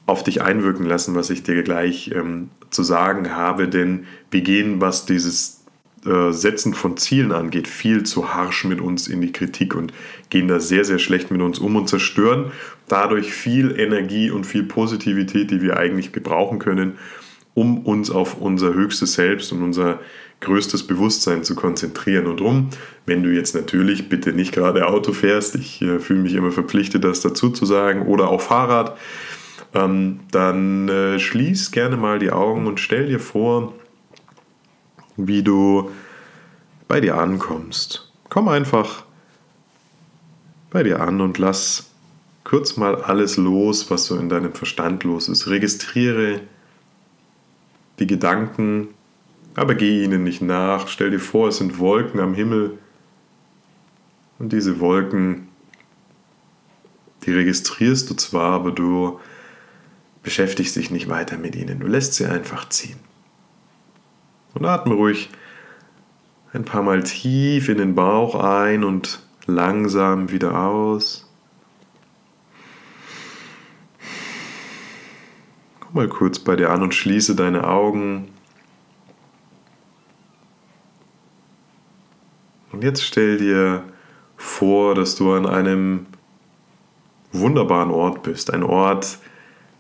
auf 0.06 0.24
dich 0.24 0.42
einwirken 0.42 0.86
lassen, 0.86 1.16
was 1.16 1.30
ich 1.30 1.44
dir 1.44 1.64
gleich 1.64 2.12
ähm, 2.14 2.50
zu 2.70 2.84
sagen 2.84 3.36
habe, 3.36 3.68
denn 3.68 4.06
wir 4.32 4.42
gehen, 4.42 4.82
was 4.82 5.06
dieses 5.06 5.64
äh, 6.06 6.32
Setzen 6.32 6.74
von 6.74 6.98
Zielen 6.98 7.32
angeht, 7.32 7.68
viel 7.68 8.04
zu 8.04 8.34
harsch 8.34 8.66
mit 8.66 8.82
uns 8.82 9.08
in 9.08 9.22
die 9.22 9.32
Kritik 9.32 9.76
und 9.76 9.94
gehen 10.30 10.50
da 10.50 10.60
sehr, 10.60 10.84
sehr 10.84 11.00
schlecht 11.00 11.32
mit 11.32 11.42
uns 11.42 11.60
um 11.60 11.76
und 11.78 11.88
zerstören 11.88 12.52
dadurch 12.90 13.34
viel 13.34 13.80
Energie 13.80 14.30
und 14.30 14.46
viel 14.46 14.64
Positivität, 14.64 15.52
die 15.52 15.62
wir 15.62 15.78
eigentlich 15.78 16.12
gebrauchen 16.12 16.60
können, 16.60 16.98
um 17.54 17.86
uns 17.86 18.12
auf 18.12 18.42
unser 18.42 18.74
höchstes 18.74 19.14
Selbst 19.14 19.54
und 19.54 19.62
unser 19.62 20.00
größtes 20.42 20.86
Bewusstsein 20.88 21.46
zu 21.46 21.56
konzentrieren. 21.56 22.28
Und 22.28 22.42
drum, 22.42 22.70
wenn 23.06 23.24
du 23.24 23.30
jetzt 23.30 23.56
natürlich 23.56 24.10
bitte 24.10 24.34
nicht 24.34 24.52
gerade 24.52 24.88
Auto 24.88 25.14
fährst, 25.14 25.56
ich 25.56 25.82
äh, 25.82 26.00
fühle 26.00 26.20
mich 26.20 26.34
immer 26.34 26.52
verpflichtet, 26.52 27.06
das 27.06 27.22
dazu 27.22 27.50
zu 27.50 27.66
sagen, 27.66 28.08
oder 28.08 28.28
auch 28.28 28.42
Fahrrad, 28.42 28.98
ähm, 29.74 30.22
dann 30.32 30.88
äh, 30.90 31.20
schließ 31.20 31.72
gerne 31.72 31.98
mal 31.98 32.20
die 32.20 32.32
Augen 32.32 32.68
und 32.68 32.80
stell 32.80 33.08
dir 33.08 33.20
vor, 33.20 33.74
wie 35.18 35.44
du 35.44 35.92
bei 36.88 37.02
dir 37.02 37.18
ankommst. 37.18 38.12
Komm 38.30 38.48
einfach 38.48 39.04
bei 40.70 40.84
dir 40.84 41.02
an 41.02 41.22
und 41.22 41.38
lass 41.38 41.92
kurz 42.44 42.78
mal 42.78 43.02
alles 43.02 43.38
los, 43.38 43.90
was 43.90 44.06
so 44.06 44.18
in 44.18 44.30
deinem 44.30 44.54
Verstand 44.54 45.04
los 45.04 45.28
ist. 45.28 45.48
Registriere 45.48 46.42
die 48.00 48.08
Gedanken, 48.08 48.90
aber 49.56 49.76
geh 49.76 50.04
ihnen 50.04 50.24
nicht 50.24 50.42
nach. 50.42 50.88
Stell 50.88 51.12
dir 51.12 51.20
vor, 51.20 51.50
es 51.50 51.58
sind 51.58 51.80
Wolken 51.80 52.20
am 52.20 52.34
Himmel 52.34 52.78
und 54.40 54.52
diese 54.52 54.80
Wolken, 54.80 55.48
die 57.26 57.32
registrierst 57.32 58.10
du 58.10 58.16
zwar, 58.16 58.52
aber 58.54 58.72
du 58.72 59.20
beschäftigst 60.24 60.76
dich 60.78 60.90
nicht 60.90 61.10
weiter 61.10 61.38
mit 61.38 61.56
ihnen. 61.56 61.80
Du 61.80 61.88
lässt 61.88 62.16
sie 62.16 62.26
einfach 62.26 62.70
ziehen. 62.70 62.98
Und 64.54 64.66
atme 64.66 64.96
ruhig 64.96 65.30
Ein 66.54 66.66
paar 66.66 66.84
Mal 66.84 67.04
tief 67.04 67.68
in 67.68 67.78
den 67.78 67.96
Bauch 67.96 68.36
ein 68.36 68.84
und 68.84 69.20
langsam 69.46 70.32
wieder 70.32 70.58
aus. 70.58 71.30
Komm 75.80 75.94
mal 75.96 76.08
kurz 76.08 76.40
bei 76.40 76.56
dir 76.56 76.70
an 76.70 76.84
und 76.84 76.94
schließe 76.94 77.36
deine 77.36 77.68
Augen. 77.68 78.30
Und 82.72 82.84
jetzt 82.84 83.04
stell 83.04 83.38
dir 83.38 83.84
vor, 84.38 84.96
dass 84.96 85.16
du 85.16 85.34
an 85.34 85.46
einem 85.46 86.06
wunderbaren 87.32 87.92
Ort 87.92 88.24
bist. 88.24 88.54
Ein 88.54 88.64
Ort, 88.64 89.18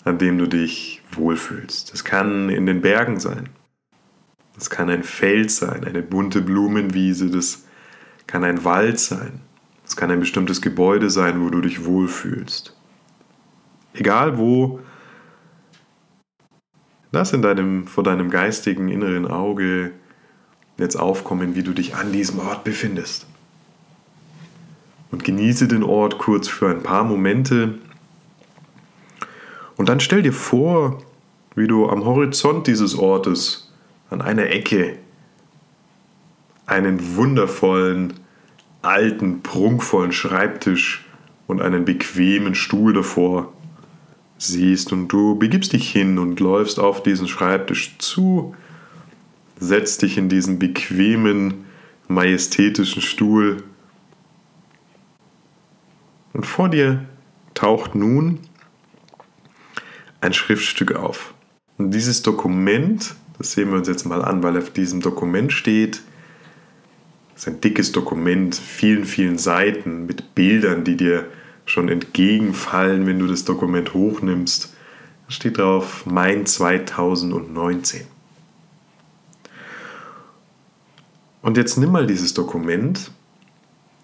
an 0.03 0.17
dem 0.17 0.38
du 0.38 0.48
dich 0.48 1.01
wohlfühlst. 1.12 1.93
Das 1.93 2.03
kann 2.03 2.50
in 2.50 2.65
den 2.65 2.81
Bergen 2.81 3.19
sein. 3.19 3.50
Das 4.55 4.69
kann 4.69 4.89
ein 4.89 5.03
Feld 5.03 5.51
sein, 5.51 5.83
eine 5.83 6.03
bunte 6.03 6.41
Blumenwiese, 6.41 7.29
das 7.29 7.65
kann 8.27 8.43
ein 8.43 8.63
Wald 8.63 9.00
sein, 9.00 9.41
das 9.83 9.95
kann 9.95 10.12
ein 10.12 10.19
bestimmtes 10.19 10.62
Gebäude 10.62 11.10
sein, 11.10 11.43
wo 11.43 11.50
du 11.50 11.60
dich 11.62 11.86
wohlfühlst. 11.86 12.75
Egal 13.93 14.38
wo, 14.38 14.79
lass 17.12 17.33
in 17.33 17.41
deinem, 17.41 17.88
vor 17.88 18.03
deinem 18.03 18.29
geistigen 18.29 18.89
inneren 18.89 19.27
Auge 19.27 19.91
jetzt 20.77 20.95
aufkommen, 20.95 21.55
wie 21.55 21.63
du 21.63 21.74
dich 21.74 21.95
an 21.95 22.12
diesem 22.12 22.39
Ort 22.39 22.63
befindest. 22.63 23.27
Und 25.12 25.24
genieße 25.24 25.67
den 25.67 25.83
Ort 25.83 26.17
kurz 26.17 26.48
für 26.48 26.69
ein 26.69 26.81
paar 26.81 27.03
Momente. 27.03 27.75
Und 29.77 29.89
dann 29.89 30.00
stell 30.00 30.22
dir 30.22 30.34
vor, 30.34 31.01
wie 31.56 31.68
du 31.68 31.88
am 31.89 32.06
Horizont 32.06 32.68
dieses 32.68 32.98
Ortes 32.98 33.72
an 34.10 34.22
einer 34.22 34.48
Ecke 34.48 34.98
einen 36.65 37.15
wundervollen, 37.15 38.13
alten, 38.82 39.42
prunkvollen 39.42 40.12
Schreibtisch 40.12 41.06
und 41.48 41.62
einen 41.62 41.86
bequemen 41.86 42.56
Stuhl 42.56 42.94
davor 42.94 43.51
siehst 44.38 44.92
und 44.92 45.08
du 45.08 45.38
begibst 45.38 45.74
dich 45.74 45.89
hin 45.89 46.18
und 46.18 46.39
läufst 46.39 46.80
auf 46.80 47.03
diesen 47.03 47.27
Schreibtisch 47.27 47.98
zu, 47.98 48.56
setzt 49.60 50.01
dich 50.01 50.18
in 50.18 50.30
diesen 50.30 50.60
bequemen, 50.60 51.65
majestätischen 52.08 53.01
Stuhl. 53.01 53.63
Und 56.34 56.46
vor 56.46 56.70
dir 56.70 57.06
taucht 57.53 57.96
nun 57.96 58.39
ein 60.24 60.34
Schriftstück 60.34 60.96
auf. 60.96 61.34
Und 61.77 61.92
dieses 61.92 62.22
Dokument 62.22 63.15
das 63.38 63.53
sehen 63.53 63.72
wir 63.72 63.77
uns 63.77 63.88
jetzt 63.88 64.06
mal 64.06 64.24
an, 64.24 64.44
weil 64.44 64.58
auf 64.58 64.70
diesem 64.70 65.01
Dokument 65.01 65.51
steht, 65.51 66.01
ist 67.36 67.48
ein 67.48 67.62
dickes 67.62 67.92
Dokument, 67.92 68.56
vielen, 68.56 69.06
vielen 69.06 69.38
Seiten 69.38 70.06
mit 70.06 70.36
Bildern, 70.36 70.84
die 70.84 70.96
dir 70.96 71.27
schon 71.65 71.89
entgegenfallen, 71.89 73.08
wenn 73.08 73.20
du 73.20 73.27
das 73.27 73.44
Dokument 73.44 73.94
hochnimmst. 73.94 74.74
Da 75.25 75.32
steht 75.32 75.58
drauf 75.58 76.06
Mein 76.06 76.46
2019. 76.46 78.01
Und 81.42 81.58
jetzt 81.58 81.77
nimm 81.77 81.92
mal 81.92 82.08
dieses 82.08 82.34
Dokument, 82.34 83.12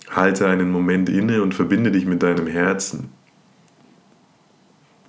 halte 0.09 0.47
einen 0.47 0.71
Moment 0.71 1.07
inne 1.07 1.43
und 1.43 1.53
verbinde 1.53 1.91
dich 1.91 2.05
mit 2.05 2.23
deinem 2.23 2.47
Herzen. 2.47 3.11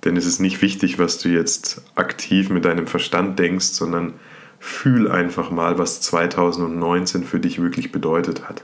Denn 0.03 0.17
es 0.17 0.25
ist 0.25 0.39
nicht 0.39 0.61
wichtig, 0.61 0.97
was 0.97 1.19
du 1.19 1.29
jetzt 1.29 1.83
aktiv 1.95 2.49
mit 2.49 2.65
deinem 2.65 2.87
Verstand 2.87 3.37
denkst, 3.37 3.67
sondern 3.67 4.13
fühl 4.59 5.09
einfach 5.09 5.51
mal, 5.51 5.77
was 5.77 6.01
2019 6.01 7.23
für 7.23 7.39
dich 7.39 7.61
wirklich 7.61 7.91
bedeutet 7.91 8.47
hat. 8.47 8.63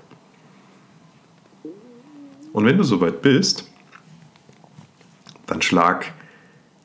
Und 2.53 2.65
wenn 2.65 2.77
du 2.77 2.83
soweit 2.83 3.21
bist, 3.21 3.69
dann 5.45 5.61
schlag 5.61 6.11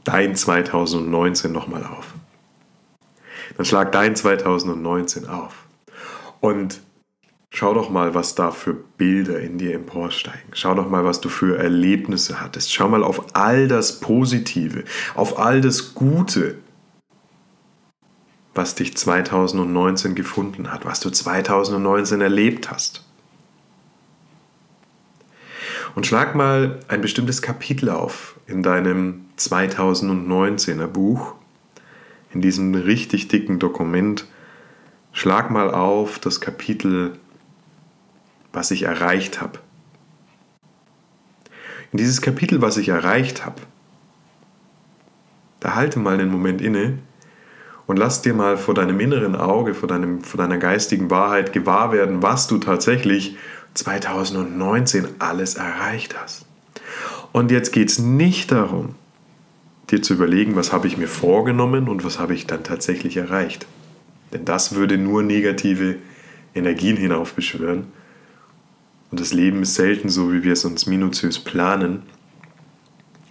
dein 0.04 0.35
2019 0.37 1.52
nochmal 1.52 1.85
auf. 1.85 2.14
Dann 3.56 3.66
schlag 3.66 3.92
dein 3.92 4.16
2019 4.16 5.28
auf. 5.28 5.66
Und 6.40 6.80
Schau 7.54 7.75
doch 7.75 7.90
mal, 7.90 8.14
was 8.14 8.35
da 8.35 8.50
für 8.50 8.73
Bilder 8.73 9.38
in 9.38 9.59
dir 9.59 9.75
emporsteigen. 9.75 10.52
Schau 10.54 10.75
doch 10.75 10.88
mal, 10.88 11.04
was 11.04 11.21
du 11.21 11.28
für 11.28 11.59
Erlebnisse 11.59 12.40
hattest. 12.40 12.73
Schau 12.73 12.88
mal 12.88 13.04
auf 13.04 13.37
all 13.37 13.68
das 13.68 14.00
Positive, 14.00 14.85
auf 15.14 15.38
all 15.38 15.61
das 15.61 15.94
Gute, 15.94 16.56
was 18.54 18.75
dich 18.75 18.97
2019 18.97 20.14
gefunden 20.14 20.73
hat, 20.73 20.87
was 20.87 21.00
du 21.00 21.11
2019 21.11 22.23
erlebt 22.23 22.71
hast. 22.71 23.04
Und 25.94 26.06
schlag 26.06 26.35
mal 26.35 26.80
ein 26.88 27.02
bestimmtes 27.02 27.42
Kapitel 27.42 27.90
auf 27.90 28.40
in 28.47 28.62
deinem 28.62 29.26
2019er 29.38 30.87
Buch, 30.87 31.35
in 32.32 32.40
diesem 32.40 32.75
richtig 32.75 33.28
dicken 33.28 33.59
Dokument. 33.59 34.26
Schlag 35.12 35.50
mal 35.50 35.71
auf 35.71 36.18
das 36.18 36.40
Kapitel 36.40 37.18
was 38.52 38.71
ich 38.71 38.82
erreicht 38.82 39.40
habe. 39.40 39.59
In 41.90 41.99
dieses 41.99 42.23
Kapitel, 42.23 42.62
was 42.62 42.76
ich 42.76 42.88
erreicht 42.88 43.44
habe, 43.44 43.61
da 45.61 45.75
halte 45.75 45.99
mal 45.99 46.14
einen 46.14 46.30
Moment 46.30 46.61
inne 46.61 46.99
und 47.87 47.97
lass 47.97 48.23
dir 48.23 48.35
mal 48.35 48.56
vor 48.56 48.75
deinem 48.75 48.99
inneren 49.00 49.37
Auge, 49.37 49.75
vor, 49.75 49.88
deinem, 49.88 50.23
vor 50.23 50.38
deiner 50.38 50.59
geistigen 50.59 51.11
Wahrheit 51.11 51.52
gewahr 51.52 51.92
werden, 51.92 52.23
was 52.23 52.47
du 52.47 52.59
tatsächlich 52.59 53.37
2019 53.75 55.06
alles 55.18 55.54
erreicht 55.54 56.16
hast. 56.21 56.47
Und 57.32 57.50
jetzt 57.50 57.73
geht 57.73 57.90
es 57.90 57.99
nicht 57.99 58.52
darum, 58.52 58.94
dir 59.90 60.02
zu 60.02 60.14
überlegen, 60.14 60.56
was 60.56 60.73
habe 60.73 60.87
ich 60.87 60.97
mir 60.97 61.09
vorgenommen 61.09 61.88
und 61.88 62.04
was 62.04 62.18
habe 62.18 62.35
ich 62.35 62.47
dann 62.47 62.64
tatsächlich 62.64 63.16
erreicht. 63.16 63.66
Denn 64.32 64.44
das 64.44 64.75
würde 64.75 64.99
nur 64.99 65.23
negative 65.23 65.97
Energien 66.54 66.97
hinaufbeschwören, 66.97 67.87
und 69.12 69.21
das 69.21 69.35
Leben 69.35 69.62
ist 69.62 69.75
selten 69.75 70.09
so, 70.09 70.33
wie 70.33 70.42
wir 70.42 70.54
es 70.54 70.64
uns 70.64 70.87
minutiös 70.87 71.38
planen. 71.38 72.02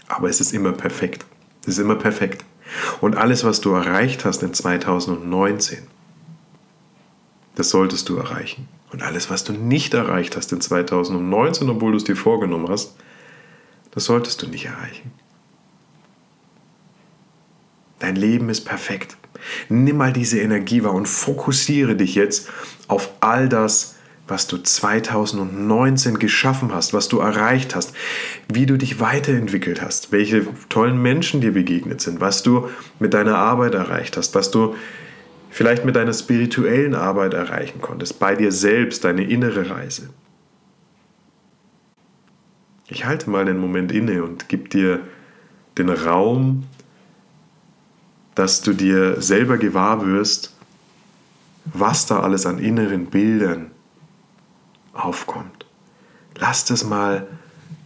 Aber 0.07 0.29
es 0.29 0.39
ist 0.39 0.53
immer 0.53 0.73
perfekt. 0.73 1.25
Es 1.63 1.69
ist 1.69 1.79
immer 1.79 1.95
perfekt. 1.95 2.45
Und 3.01 3.17
alles, 3.17 3.43
was 3.43 3.61
du 3.61 3.71
erreicht 3.71 4.23
hast 4.23 4.43
in 4.43 4.53
2019, 4.53 5.79
das 7.55 7.71
solltest 7.71 8.07
du 8.09 8.17
erreichen. 8.17 8.67
Und 8.91 9.01
alles, 9.01 9.31
was 9.31 9.43
du 9.43 9.53
nicht 9.53 9.95
erreicht 9.95 10.37
hast 10.37 10.51
in 10.53 10.61
2019, 10.61 11.67
obwohl 11.67 11.91
du 11.91 11.97
es 11.97 12.03
dir 12.03 12.15
vorgenommen 12.15 12.69
hast, 12.69 12.95
das 13.89 14.05
solltest 14.05 14.39
du 14.43 14.47
nicht 14.47 14.65
erreichen. 14.65 15.11
Dein 17.97 18.15
Leben 18.15 18.49
ist 18.49 18.65
perfekt. 18.65 19.17
Nimm 19.67 19.97
mal 19.97 20.13
diese 20.13 20.39
Energie 20.39 20.83
wahr 20.83 20.93
und 20.93 21.07
fokussiere 21.07 21.95
dich 21.95 22.13
jetzt 22.13 22.49
auf 22.87 23.09
all 23.19 23.49
das, 23.49 23.95
was 24.31 24.47
du 24.47 24.57
2019 24.57 26.17
geschaffen 26.17 26.73
hast, 26.73 26.93
was 26.93 27.09
du 27.09 27.19
erreicht 27.19 27.75
hast, 27.75 27.93
wie 28.51 28.65
du 28.65 28.77
dich 28.77 29.01
weiterentwickelt 29.01 29.81
hast, 29.81 30.13
welche 30.13 30.47
tollen 30.69 30.99
Menschen 31.01 31.41
dir 31.41 31.51
begegnet 31.51 31.99
sind, 31.99 32.21
was 32.21 32.41
du 32.41 32.69
mit 32.97 33.13
deiner 33.13 33.37
Arbeit 33.37 33.75
erreicht 33.75 34.15
hast, 34.15 34.33
was 34.33 34.49
du 34.49 34.75
vielleicht 35.49 35.83
mit 35.83 35.97
deiner 35.97 36.13
spirituellen 36.13 36.95
Arbeit 36.95 37.33
erreichen 37.33 37.81
konntest, 37.81 38.19
bei 38.19 38.35
dir 38.35 38.53
selbst, 38.53 39.03
deine 39.03 39.25
innere 39.25 39.69
Reise. 39.69 40.09
Ich 42.87 43.05
halte 43.05 43.29
mal 43.29 43.41
einen 43.41 43.59
Moment 43.59 43.91
inne 43.91 44.23
und 44.23 44.47
gebe 44.47 44.69
dir 44.69 45.01
den 45.77 45.89
Raum, 45.89 46.63
dass 48.35 48.61
du 48.61 48.71
dir 48.71 49.21
selber 49.21 49.57
gewahr 49.57 50.05
wirst, 50.05 50.55
was 51.65 52.05
da 52.05 52.21
alles 52.21 52.45
an 52.45 52.59
inneren 52.59 53.07
Bildern 53.07 53.71
aufkommt. 54.93 55.65
Lass 56.35 56.65
das 56.65 56.83
mal 56.83 57.27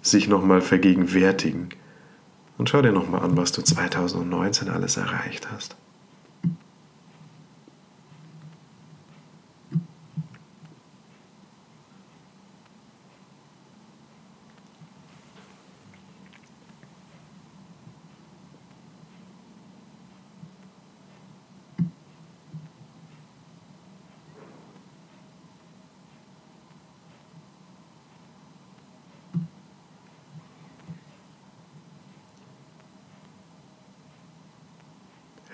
sich 0.01 0.27
nochmal 0.27 0.61
vergegenwärtigen 0.61 1.69
und 2.57 2.69
schau 2.69 2.81
dir 2.81 2.91
nochmal 2.91 3.21
an, 3.21 3.37
was 3.37 3.51
du 3.51 3.61
2019 3.61 4.69
alles 4.69 4.97
erreicht 4.97 5.49
hast. 5.51 5.75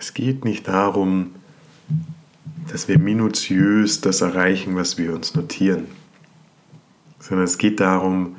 Es 0.01 0.15
geht 0.15 0.45
nicht 0.45 0.67
darum, 0.67 1.35
dass 2.71 2.87
wir 2.87 2.97
minutiös 2.97 4.01
das 4.01 4.21
erreichen, 4.21 4.75
was 4.75 4.97
wir 4.97 5.13
uns 5.13 5.35
notieren, 5.35 5.85
sondern 7.19 7.45
es 7.45 7.59
geht 7.59 7.79
darum, 7.79 8.35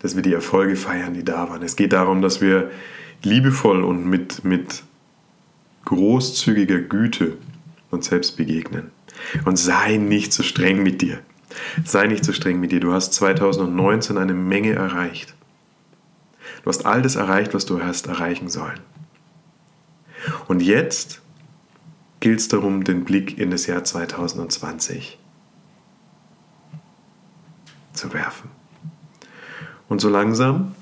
dass 0.00 0.16
wir 0.16 0.22
die 0.22 0.32
Erfolge 0.32 0.74
feiern, 0.74 1.14
die 1.14 1.24
da 1.24 1.48
waren. 1.48 1.62
Es 1.62 1.76
geht 1.76 1.92
darum, 1.92 2.20
dass 2.20 2.40
wir 2.40 2.68
liebevoll 3.22 3.84
und 3.84 4.06
mit, 4.06 4.44
mit 4.44 4.82
großzügiger 5.84 6.80
Güte 6.80 7.36
uns 7.92 8.06
selbst 8.06 8.36
begegnen. 8.36 8.90
Und 9.44 9.56
sei 9.56 9.98
nicht 9.98 10.32
so 10.32 10.42
streng 10.42 10.82
mit 10.82 11.00
dir. 11.00 11.20
Sei 11.84 12.08
nicht 12.08 12.24
so 12.24 12.32
streng 12.32 12.58
mit 12.58 12.72
dir. 12.72 12.80
Du 12.80 12.92
hast 12.92 13.12
2019 13.12 14.18
eine 14.18 14.34
Menge 14.34 14.72
erreicht. 14.72 15.32
Du 16.64 16.70
hast 16.70 16.84
all 16.84 17.02
das 17.02 17.14
erreicht, 17.14 17.54
was 17.54 17.66
du 17.66 17.84
hast 17.84 18.08
erreichen 18.08 18.48
sollen. 18.48 18.80
Und 20.46 20.60
jetzt 20.60 21.20
gilt 22.20 22.40
es 22.40 22.48
darum, 22.48 22.84
den 22.84 23.04
Blick 23.04 23.38
in 23.38 23.50
das 23.50 23.66
Jahr 23.66 23.84
2020 23.84 25.18
zu 27.92 28.12
werfen. 28.12 28.50
Und 29.88 30.00
so 30.00 30.08
langsam 30.08 30.74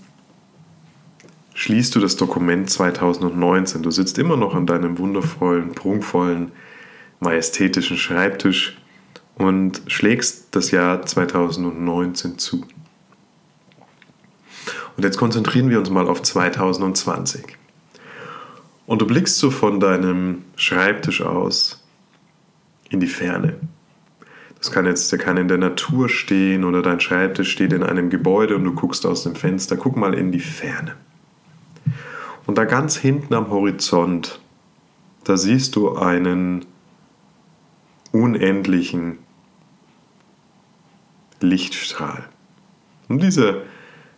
schließt 1.55 1.95
du 1.95 2.01
das 2.01 2.17
Dokument 2.17 2.71
2019. 2.71 3.83
Du 3.83 3.91
sitzt 3.91 4.19
immer 4.19 4.37
noch 4.37 4.55
an 4.55 4.67
deinem 4.67 4.99
wundervollen, 4.99 5.73
prunkvollen, 5.73 6.53
majestätischen 7.21 7.97
Schreibtisch 7.97 8.79
und 9.37 9.83
schlägst 9.87 10.55
das 10.57 10.71
Jahr 10.71 11.05
2019 11.05 12.39
zu. 12.39 12.65
Und 14.97 15.05
jetzt 15.05 15.19
konzentrieren 15.19 15.71
wir 15.71 15.79
uns 15.79 15.91
mal 15.91 16.09
auf 16.09 16.23
2020. 16.23 17.59
Und 18.87 19.01
du 19.01 19.07
blickst 19.07 19.39
so 19.39 19.51
von 19.51 19.81
deinem 19.81 20.45
Schreibtisch 20.57 21.23
aus 21.23 21.85
in 22.91 23.01
die 23.01 23.07
Ferne. 23.07 23.55
Das 24.59 24.71
kann 24.71 24.87
jetzt, 24.87 25.11
der 25.11 25.19
kann 25.19 25.37
in 25.37 25.49
der 25.49 25.59
Natur 25.59 26.09
stehen 26.09 26.65
oder 26.65 26.83
dein 26.83 27.01
Schreibtisch 27.01 27.51
steht 27.51 27.73
in 27.73 27.83
einem 27.83 28.11
Gebäude 28.11 28.55
und 28.55 28.65
du 28.65 28.73
guckst 28.73 29.05
aus 29.07 29.25
dem 29.25 29.35
Fenster. 29.35 29.77
Guck 29.77 29.97
mal 29.97 30.15
in 30.15 30.31
die 30.31 30.41
Ferne. 30.41 30.95
Und 32.47 32.59
da 32.59 32.65
ganz 32.65 32.97
hinten 32.97 33.35
am 33.35 33.51
Horizont, 33.51 34.41
da 35.25 35.37
siehst 35.37 35.77
du 35.77 35.97
einen 35.97 36.65
unendlichen 38.13 39.19
Lichtstrahl. 41.41 42.25
Und 43.09 43.23
dieser 43.23 43.63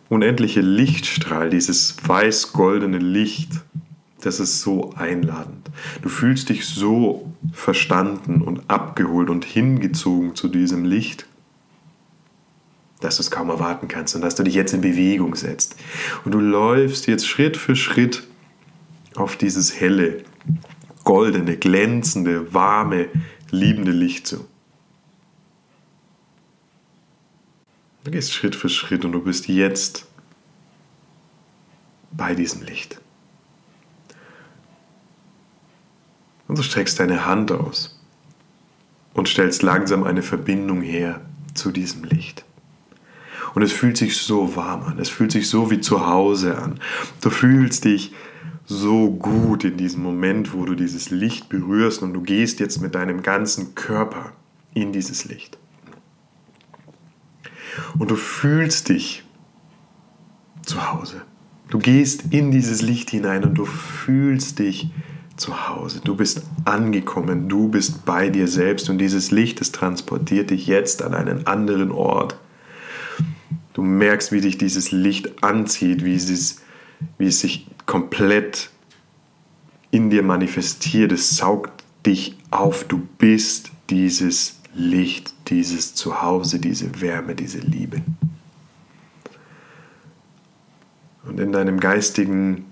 unendliche 0.09 0.61
Lichtstrahl, 0.61 1.49
dieses 1.49 1.97
weiß-goldene 2.07 2.99
Licht, 2.99 3.51
das 4.25 4.39
ist 4.39 4.61
so 4.61 4.91
einladend. 4.95 5.69
Du 6.01 6.09
fühlst 6.09 6.49
dich 6.49 6.65
so 6.65 7.31
verstanden 7.53 8.41
und 8.41 8.69
abgeholt 8.69 9.29
und 9.29 9.45
hingezogen 9.45 10.35
zu 10.35 10.47
diesem 10.47 10.83
Licht, 10.83 11.27
dass 13.01 13.17
du 13.17 13.21
es 13.21 13.29
kaum 13.29 13.49
erwarten 13.49 13.87
kannst 13.87 14.15
und 14.15 14.21
dass 14.21 14.33
du 14.33 14.43
dich 14.43 14.55
jetzt 14.55 14.73
in 14.73 14.81
Bewegung 14.81 15.35
setzt. 15.35 15.75
Und 16.23 16.31
du 16.31 16.39
läufst 16.39 17.05
jetzt 17.05 17.27
Schritt 17.27 17.55
für 17.55 17.75
Schritt 17.75 18.23
auf 19.15 19.35
dieses 19.37 19.79
helle, 19.79 20.23
goldene, 21.03 21.55
glänzende, 21.57 22.51
warme, 22.51 23.09
liebende 23.51 23.91
Licht 23.91 24.25
zu. 24.25 24.47
Du 28.03 28.11
gehst 28.11 28.33
Schritt 28.33 28.55
für 28.55 28.69
Schritt 28.69 29.05
und 29.05 29.11
du 29.11 29.21
bist 29.21 29.47
jetzt 29.47 30.07
bei 32.11 32.33
diesem 32.33 32.63
Licht. 32.63 32.99
Und 36.47 36.57
du 36.57 36.63
streckst 36.63 36.99
deine 36.99 37.25
Hand 37.25 37.51
aus 37.51 37.99
und 39.13 39.27
stellst 39.27 39.63
langsam 39.63 40.03
eine 40.03 40.21
Verbindung 40.21 40.81
her 40.81 41.21
zu 41.53 41.71
diesem 41.71 42.03
Licht. 42.03 42.45
Und 43.55 43.61
es 43.61 43.71
fühlt 43.71 43.97
sich 43.97 44.17
so 44.17 44.55
warm 44.55 44.83
an, 44.83 44.99
es 44.99 45.09
fühlt 45.09 45.31
sich 45.31 45.49
so 45.49 45.71
wie 45.71 45.79
zu 45.79 46.05
Hause 46.05 46.57
an. 46.57 46.79
Du 47.21 47.29
fühlst 47.29 47.85
dich 47.85 48.13
so 48.65 49.11
gut 49.11 49.63
in 49.63 49.77
diesem 49.77 50.03
Moment, 50.03 50.53
wo 50.53 50.65
du 50.65 50.75
dieses 50.75 51.09
Licht 51.09 51.49
berührst 51.49 52.01
und 52.01 52.13
du 52.13 52.21
gehst 52.21 52.59
jetzt 52.59 52.81
mit 52.81 52.95
deinem 52.95 53.21
ganzen 53.21 53.75
Körper 53.75 54.33
in 54.73 54.91
dieses 54.91 55.25
Licht. 55.25 55.57
Und 57.97 58.11
du 58.11 58.15
fühlst 58.15 58.89
dich 58.89 59.23
zu 60.65 60.91
Hause. 60.91 61.21
Du 61.69 61.79
gehst 61.79 62.25
in 62.31 62.51
dieses 62.51 62.81
Licht 62.81 63.09
hinein 63.09 63.43
und 63.43 63.55
du 63.55 63.65
fühlst 63.65 64.59
dich 64.59 64.89
zu 65.37 65.67
Hause. 65.67 66.01
Du 66.03 66.15
bist 66.15 66.43
angekommen, 66.63 67.49
du 67.49 67.67
bist 67.67 68.05
bei 68.05 68.29
dir 68.29 68.47
selbst 68.47 68.89
und 68.89 68.97
dieses 68.97 69.31
Licht, 69.31 69.61
es 69.61 69.71
transportiert 69.71 70.49
dich 70.49 70.67
jetzt 70.67 71.01
an 71.01 71.13
einen 71.13 71.47
anderen 71.47 71.91
Ort. 71.91 72.37
Du 73.73 73.81
merkst, 73.81 74.31
wie 74.31 74.41
dich 74.41 74.57
dieses 74.57 74.91
Licht 74.91 75.43
anzieht, 75.43 76.05
wie 76.05 76.15
es, 76.15 76.61
wie 77.17 77.27
es 77.27 77.41
sich 77.41 77.67
komplett 77.85 78.69
in 79.91 80.09
dir 80.09 80.23
manifestiert. 80.23 81.11
Es 81.11 81.35
saugt 81.35 81.83
dich 82.05 82.37
auf. 82.51 82.85
Du 82.85 83.01
bist 83.17 83.71
dieses 83.89 84.59
Licht, 84.73 85.33
dieses 85.47 85.93
Zuhause, 85.93 86.59
diese 86.59 87.01
Wärme, 87.01 87.35
diese 87.35 87.59
Liebe. 87.59 88.01
Und 91.25 91.39
in 91.39 91.51
deinem 91.51 91.79
geistigen 91.79 92.65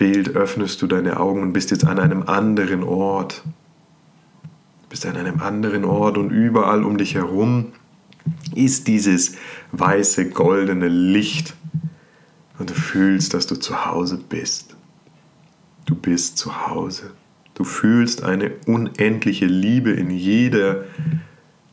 Bild 0.00 0.34
öffnest 0.34 0.80
du 0.80 0.86
deine 0.86 1.20
Augen 1.20 1.42
und 1.42 1.52
bist 1.52 1.70
jetzt 1.70 1.84
an 1.84 1.98
einem 1.98 2.22
anderen 2.22 2.82
Ort. 2.82 3.42
Du 3.44 4.88
bist 4.88 5.04
an 5.04 5.14
einem 5.14 5.40
anderen 5.42 5.84
Ort 5.84 6.16
und 6.16 6.30
überall 6.30 6.84
um 6.84 6.96
dich 6.96 7.16
herum 7.16 7.72
ist 8.54 8.88
dieses 8.88 9.36
weiße, 9.72 10.30
goldene 10.30 10.88
Licht. 10.88 11.54
Und 12.58 12.70
du 12.70 12.74
fühlst, 12.74 13.34
dass 13.34 13.46
du 13.46 13.56
zu 13.56 13.84
Hause 13.84 14.18
bist. 14.26 14.74
Du 15.84 15.94
bist 15.94 16.38
zu 16.38 16.66
Hause. 16.66 17.10
Du 17.52 17.64
fühlst 17.64 18.24
eine 18.24 18.52
unendliche 18.64 19.44
Liebe 19.44 19.90
in 19.90 20.08
jeder 20.08 20.84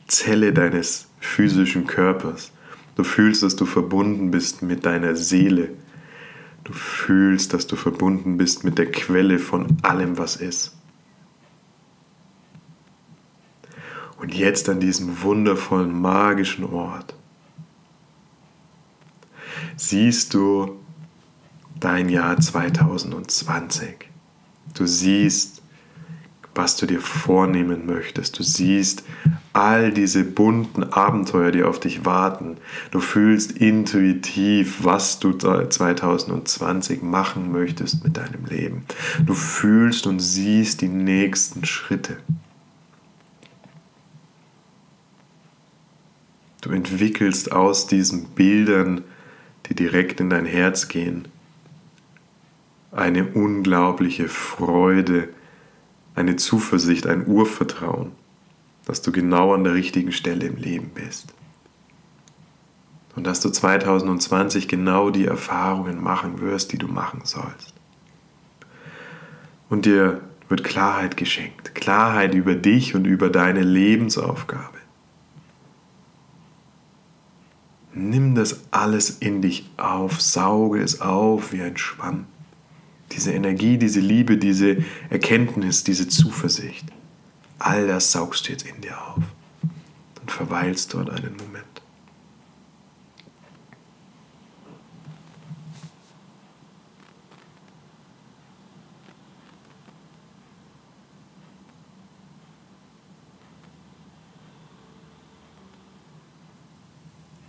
Zelle 0.07 0.51
deines 0.51 1.07
physischen 1.21 1.87
Körpers. 1.87 2.51
Du 2.97 3.05
fühlst, 3.05 3.41
dass 3.41 3.55
du 3.55 3.65
verbunden 3.65 4.31
bist 4.31 4.63
mit 4.63 4.85
deiner 4.85 5.15
Seele. 5.15 5.69
Du 6.67 6.73
fühlst, 6.73 7.53
dass 7.53 7.65
du 7.65 7.75
verbunden 7.77 8.37
bist 8.37 8.63
mit 8.65 8.77
der 8.77 8.91
Quelle 8.91 9.39
von 9.39 9.77
allem, 9.83 10.17
was 10.17 10.35
ist. 10.35 10.75
Und 14.17 14.35
jetzt 14.35 14.67
an 14.67 14.79
diesem 14.79 15.21
wundervollen, 15.21 16.01
magischen 16.01 16.65
Ort 16.65 17.15
siehst 19.77 20.33
du 20.33 20.77
dein 21.79 22.09
Jahr 22.09 22.37
2020. 22.37 24.09
Du 24.73 24.85
siehst 24.85 25.57
was 26.57 26.75
du 26.75 26.87
dir 26.87 26.99
vornehmen 26.99 27.85
möchtest. 27.85 28.37
Du 28.37 28.43
siehst 28.43 29.03
all 29.57 29.91
diese 29.91 30.23
bunten 30.23 30.83
Abenteuer, 30.83 31.51
die 31.51 31.63
auf 31.63 31.79
dich 31.79 32.05
warten. 32.05 32.57
Du 32.91 32.99
fühlst 32.99 33.53
intuitiv, 33.53 34.83
was 34.83 35.17
du 35.19 35.33
2020 35.33 37.01
machen 37.01 37.51
möchtest 37.51 38.03
mit 38.03 38.17
deinem 38.17 38.45
Leben. 38.45 38.85
Du 39.25 39.33
fühlst 39.33 40.05
und 40.05 40.19
siehst 40.19 40.81
die 40.81 40.89
nächsten 40.89 41.65
Schritte. 41.65 42.17
Du 46.61 46.69
entwickelst 46.69 47.51
aus 47.51 47.87
diesen 47.87 48.25
Bildern, 48.25 49.03
die 49.67 49.73
direkt 49.73 50.19
in 50.19 50.29
dein 50.29 50.45
Herz 50.45 50.87
gehen, 50.87 51.27
eine 52.91 53.25
unglaubliche 53.25 54.27
Freude, 54.27 55.29
eine 56.13 56.35
Zuversicht, 56.35 57.07
ein 57.07 57.25
Urvertrauen, 57.25 58.11
dass 58.87 59.01
du 59.01 59.11
genau 59.11 59.53
an 59.53 59.65
der 59.65 59.73
richtigen 59.73 60.13
Stelle 60.13 60.47
im 60.47 60.55
Leben 60.55 60.91
bist. 60.95 61.33
Und 63.17 63.27
dass 63.27 63.41
du 63.41 63.49
2020 63.49 64.69
genau 64.69 65.09
die 65.09 65.25
Erfahrungen 65.25 66.01
machen 66.01 66.39
wirst, 66.39 66.71
die 66.71 66.77
du 66.77 66.87
machen 66.87 67.21
sollst. 67.25 67.73
Und 69.67 69.85
dir 69.85 70.21
wird 70.47 70.63
Klarheit 70.63 71.17
geschenkt. 71.17 71.75
Klarheit 71.75 72.33
über 72.33 72.55
dich 72.55 72.95
und 72.95 73.05
über 73.05 73.29
deine 73.29 73.61
Lebensaufgabe. 73.61 74.77
Nimm 77.93 78.35
das 78.35 78.61
alles 78.71 79.09
in 79.09 79.41
dich 79.41 79.69
auf, 79.75 80.21
sauge 80.21 80.81
es 80.81 81.01
auf 81.01 81.51
wie 81.51 81.61
ein 81.61 81.75
Schwamm. 81.75 82.25
Diese 83.11 83.33
Energie, 83.33 83.77
diese 83.77 83.99
Liebe, 83.99 84.37
diese 84.37 84.77
Erkenntnis, 85.09 85.83
diese 85.83 86.07
Zuversicht, 86.07 86.85
All 87.59 87.87
das 87.87 88.11
saugst 88.11 88.47
du 88.47 88.51
jetzt 88.51 88.67
in 88.67 88.81
dir 88.81 89.01
auf 89.01 89.23
und 90.21 90.31
verweilst 90.31 90.93
dort 90.93 91.09
einen 91.09 91.35
Moment. 91.37 91.65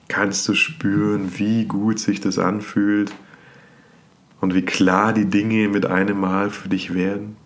Kannst 0.09 0.49
du 0.49 0.55
spüren, 0.55 1.39
wie 1.39 1.67
gut 1.67 2.01
sich 2.01 2.21
das 2.21 2.39
anfühlt 2.39 3.15
und 4.41 4.53
wie 4.53 4.65
klar 4.65 5.13
die 5.13 5.27
Dinge 5.27 5.69
mit 5.69 5.87
einem 5.87 6.19
Mal 6.19 6.51
für 6.51 6.69
dich 6.69 6.93
werden? 6.93 7.37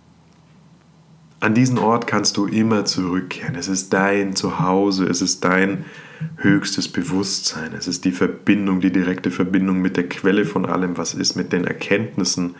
An 1.43 1.55
diesen 1.55 1.79
Ort 1.79 2.07
kannst 2.07 2.37
du 2.37 2.47
immer 2.47 2.85
zurückkehren. 2.85 3.57
Es 3.57 3.67
ist 3.67 3.93
dein 3.93 4.37
Zuhause, 4.37 5.07
es 5.07 5.21
ist 5.21 5.43
dein 5.43 5.87
höchstes 6.37 6.87
Bewusstsein, 6.87 7.73
es 7.73 7.89
ist 7.89 8.05
die 8.05 8.13
Verbindung, 8.13 8.81
die 8.81 8.93
direkte 8.93 9.33
Verbindung 9.33 9.83
mit 9.83 9.97
der 9.97 10.09
Quelle 10.09 10.45
von 10.45 10.65
allem, 10.67 10.97
was 10.97 11.15
ist, 11.15 11.35
mit 11.35 11.53
den 11.53 11.65
Erkenntnissen 11.65 12.55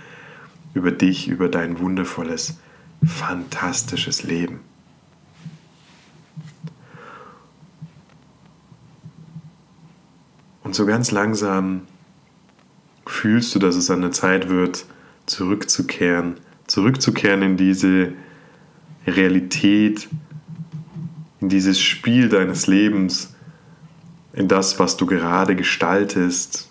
über 0.75 0.91
dich, 0.91 1.29
über 1.29 1.49
dein 1.49 1.79
wundervolles, 1.79 2.59
fantastisches 3.05 4.25
Leben. 4.25 4.59
Und 10.65 10.75
so 10.75 10.87
ganz 10.87 11.13
langsam 11.13 11.83
fühlst 13.07 13.55
du, 13.55 13.61
dass 13.61 13.77
es 13.77 13.93
an 13.93 14.01
der 14.01 14.11
Zeit 14.11 14.49
wird, 14.49 14.87
zurückzukehren, 15.27 16.35
zurückzukehren 16.67 17.43
in 17.43 17.57
diese 17.57 18.15
Realität, 19.07 20.09
in 21.41 21.49
dieses 21.49 21.81
Spiel 21.81 22.29
deines 22.29 22.67
Lebens, 22.67 23.35
in 24.33 24.49
das, 24.49 24.79
was 24.79 24.97
du 24.97 25.07
gerade 25.07 25.57
gestaltest, 25.57 26.71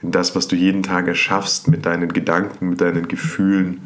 in 0.00 0.12
das, 0.12 0.36
was 0.36 0.46
du 0.48 0.56
jeden 0.56 0.82
Tag 0.82 1.08
erschaffst 1.08 1.68
mit 1.68 1.84
deinen 1.84 2.12
Gedanken, 2.12 2.68
mit 2.68 2.80
deinen 2.80 3.08
Gefühlen. 3.08 3.80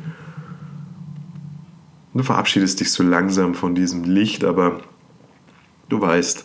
Du 2.12 2.22
verabschiedest 2.22 2.80
dich 2.80 2.92
so 2.92 3.02
langsam 3.02 3.54
von 3.54 3.74
diesem 3.74 4.04
Licht, 4.04 4.44
aber 4.44 4.80
du 5.88 6.00
weißt, 6.00 6.44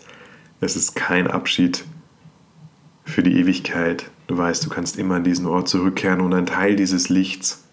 es 0.61 0.75
ist 0.75 0.95
kein 0.95 1.27
Abschied 1.27 1.83
für 3.03 3.23
die 3.23 3.37
Ewigkeit. 3.37 4.09
Du 4.27 4.37
weißt, 4.37 4.65
du 4.65 4.69
kannst 4.69 4.97
immer 4.97 5.15
an 5.15 5.23
diesen 5.23 5.45
Ort 5.45 5.67
zurückkehren 5.67 6.21
und 6.21 6.33
ein 6.33 6.45
Teil 6.45 6.75
dieses 6.75 7.09
Lichts 7.09 7.64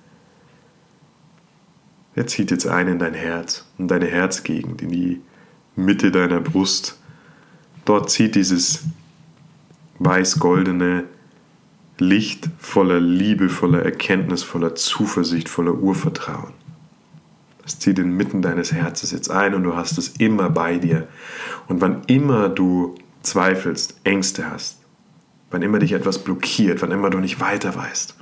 er 2.15 2.27
zieht 2.27 2.51
jetzt 2.51 2.67
ein 2.67 2.89
in 2.89 2.99
dein 2.99 3.15
Herz, 3.15 3.65
in 3.79 3.89
deine 3.89 4.07
Herzgegend, 4.07 4.83
in 4.83 4.91
die 4.91 5.21
Mitte 5.77 6.11
deiner 6.11 6.41
Brust. 6.41 6.99
Dort 7.85 8.11
zieht 8.11 8.35
dieses 8.35 8.85
weiß-goldene 9.99 11.05
Licht 11.99 12.49
voller 12.59 13.01
Liebe, 13.01 13.49
voller 13.49 13.83
Erkenntnis, 13.83 14.43
voller 14.43 14.75
Zuversicht, 14.75 15.49
voller 15.49 15.75
Urvertrauen. 15.75 16.53
Das 17.63 17.79
zieht 17.79 17.99
inmitten 17.99 18.43
deines 18.43 18.73
Herzens 18.73 19.13
jetzt 19.13 19.31
ein 19.31 19.55
und 19.55 19.63
du 19.63 19.77
hast 19.77 19.97
es 19.97 20.09
immer 20.09 20.51
bei 20.51 20.79
dir. 20.79 21.07
Und 21.69 21.81
wann 21.81 22.03
immer 22.09 22.49
du 22.49 22.97
zweifelst, 23.23 24.01
Ängste 24.05 24.51
hast, 24.51 24.81
wann 25.51 25.63
immer 25.63 25.79
dich 25.79 25.93
etwas 25.93 26.25
blockiert, 26.25 26.83
wann 26.83 26.91
immer 26.91 27.09
du 27.09 27.19
nicht 27.19 27.41
weiter 27.41 27.75
weißt, 27.75 28.17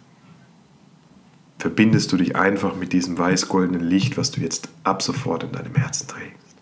verbindest 1.61 2.11
du 2.11 2.17
dich 2.17 2.37
einfach 2.37 2.75
mit 2.75 2.95
diesem 2.95 3.19
weiß-goldenen 3.19 3.83
Licht, 3.83 4.17
was 4.17 4.31
du 4.31 4.41
jetzt 4.41 4.71
ab 4.83 5.03
sofort 5.03 5.45
in 5.45 5.53
deinem 5.53 5.75
Herzen 5.75 6.09
trägst. 6.09 6.57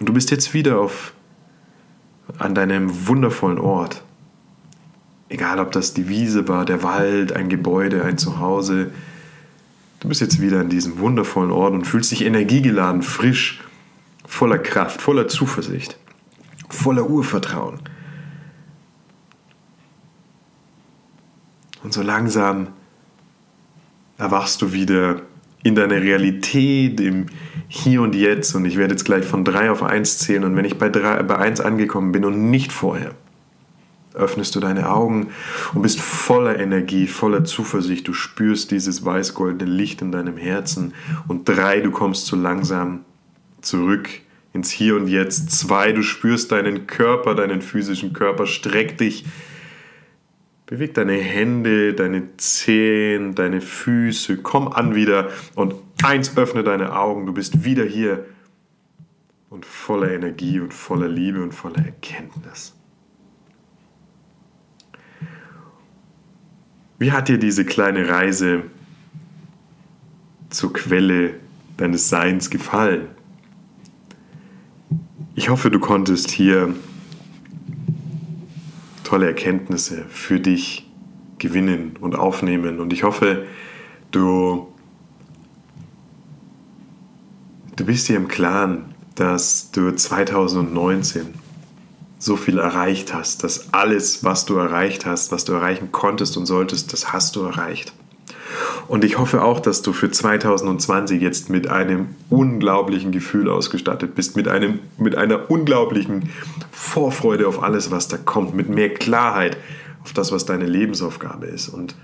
Und 0.00 0.08
du 0.08 0.12
bist 0.12 0.32
jetzt 0.32 0.52
wieder 0.52 0.80
auf, 0.80 1.12
an 2.38 2.56
deinem 2.56 3.06
wundervollen 3.06 3.58
Ort. 3.60 4.02
Egal, 5.28 5.60
ob 5.60 5.70
das 5.70 5.94
die 5.94 6.08
Wiese 6.08 6.48
war, 6.48 6.64
der 6.64 6.82
Wald, 6.82 7.32
ein 7.32 7.48
Gebäude, 7.48 8.04
ein 8.04 8.18
Zuhause. 8.18 8.90
Du 10.00 10.08
bist 10.08 10.20
jetzt 10.20 10.40
wieder 10.40 10.58
an 10.58 10.68
diesem 10.68 10.98
wundervollen 10.98 11.52
Ort 11.52 11.72
und 11.72 11.84
fühlst 11.86 12.10
dich 12.10 12.24
energiegeladen, 12.24 13.02
frisch, 13.02 13.62
voller 14.26 14.58
Kraft, 14.58 15.00
voller 15.00 15.28
Zuversicht, 15.28 15.96
voller 16.68 17.08
Urvertrauen. 17.08 17.78
Und 21.84 21.92
so 21.92 22.02
langsam 22.02 22.68
erwachst 24.18 24.62
du 24.62 24.72
wieder 24.72 25.22
in 25.62 25.74
deiner 25.74 26.00
Realität, 26.00 27.00
im 27.00 27.26
Hier 27.68 28.02
und 28.02 28.14
Jetzt. 28.14 28.54
Und 28.54 28.64
ich 28.66 28.76
werde 28.76 28.94
jetzt 28.94 29.04
gleich 29.04 29.24
von 29.24 29.44
3 29.44 29.70
auf 29.70 29.82
1 29.82 30.18
zählen. 30.18 30.44
Und 30.44 30.56
wenn 30.56 30.64
ich 30.64 30.78
bei, 30.78 30.88
3, 30.88 31.22
bei 31.22 31.36
1 31.36 31.60
angekommen 31.60 32.12
bin 32.12 32.24
und 32.24 32.50
nicht 32.50 32.72
vorher, 32.72 33.12
öffnest 34.12 34.54
du 34.54 34.60
deine 34.60 34.90
Augen 34.90 35.28
und 35.74 35.82
bist 35.82 36.00
voller 36.00 36.60
Energie, 36.60 37.06
voller 37.06 37.44
Zuversicht. 37.44 38.06
Du 38.06 38.12
spürst 38.12 38.70
dieses 38.70 39.04
weiß-goldene 39.04 39.68
Licht 39.68 40.02
in 40.02 40.12
deinem 40.12 40.36
Herzen. 40.36 40.94
Und 41.26 41.48
3, 41.48 41.80
du 41.80 41.90
kommst 41.90 42.26
so 42.26 42.36
langsam 42.36 43.00
zurück 43.60 44.08
ins 44.52 44.70
Hier 44.70 44.96
und 44.96 45.08
Jetzt. 45.08 45.50
2, 45.50 45.92
du 45.92 46.02
spürst 46.02 46.52
deinen 46.52 46.86
Körper, 46.86 47.34
deinen 47.34 47.60
physischen 47.62 48.12
Körper. 48.12 48.46
Streck 48.46 48.98
dich 48.98 49.24
Beweg 50.74 50.94
deine 50.94 51.12
Hände, 51.12 51.94
deine 51.94 52.36
Zehen, 52.36 53.36
deine 53.36 53.60
Füße. 53.60 54.38
Komm 54.38 54.66
an 54.66 54.96
wieder. 54.96 55.28
Und 55.54 55.76
eins, 56.02 56.36
öffne 56.36 56.64
deine 56.64 56.96
Augen. 56.96 57.26
Du 57.26 57.32
bist 57.32 57.62
wieder 57.64 57.84
hier. 57.84 58.24
Und 59.50 59.64
voller 59.64 60.10
Energie 60.10 60.58
und 60.58 60.74
voller 60.74 61.06
Liebe 61.06 61.40
und 61.44 61.52
voller 61.52 61.78
Erkenntnis. 61.78 62.74
Wie 66.98 67.12
hat 67.12 67.28
dir 67.28 67.38
diese 67.38 67.64
kleine 67.64 68.08
Reise 68.08 68.64
zur 70.50 70.72
Quelle 70.72 71.34
deines 71.76 72.08
Seins 72.08 72.50
gefallen? 72.50 73.06
Ich 75.36 75.50
hoffe, 75.50 75.70
du 75.70 75.78
konntest 75.78 76.32
hier 76.32 76.74
tolle 79.04 79.26
Erkenntnisse 79.26 80.04
für 80.08 80.40
dich 80.40 80.90
gewinnen 81.38 81.96
und 82.00 82.16
aufnehmen. 82.16 82.80
Und 82.80 82.92
ich 82.92 83.04
hoffe, 83.04 83.46
du, 84.10 84.68
du 87.76 87.84
bist 87.84 88.08
dir 88.08 88.16
im 88.16 88.28
Klaren, 88.28 88.94
dass 89.14 89.70
du 89.70 89.94
2019 89.94 91.34
so 92.18 92.36
viel 92.36 92.58
erreicht 92.58 93.12
hast, 93.12 93.44
dass 93.44 93.72
alles, 93.74 94.24
was 94.24 94.46
du 94.46 94.56
erreicht 94.56 95.04
hast, 95.04 95.30
was 95.30 95.44
du 95.44 95.52
erreichen 95.52 95.92
konntest 95.92 96.36
und 96.36 96.46
solltest, 96.46 96.92
das 96.92 97.12
hast 97.12 97.36
du 97.36 97.42
erreicht. 97.42 97.92
Und 98.88 99.04
ich 99.04 99.18
hoffe 99.18 99.42
auch, 99.42 99.60
dass 99.60 99.82
du 99.82 99.92
für 99.92 100.10
2020 100.10 101.20
jetzt 101.20 101.50
mit 101.50 101.68
einem 101.68 102.08
unglaublichen 102.30 103.12
Gefühl 103.12 103.48
ausgestattet 103.48 104.14
bist, 104.14 104.36
mit, 104.36 104.48
einem, 104.48 104.80
mit 104.98 105.16
einer 105.16 105.50
unglaublichen 105.50 106.30
Vorfreude 106.70 107.48
auf 107.48 107.62
alles, 107.62 107.90
was 107.90 108.08
da 108.08 108.16
kommt, 108.16 108.54
mit 108.54 108.68
mehr 108.68 108.92
Klarheit 108.92 109.56
auf 110.02 110.12
das, 110.12 110.32
was 110.32 110.44
deine 110.44 110.66
Lebensaufgabe 110.66 111.46
ist. 111.46 111.68
Und 111.68 111.94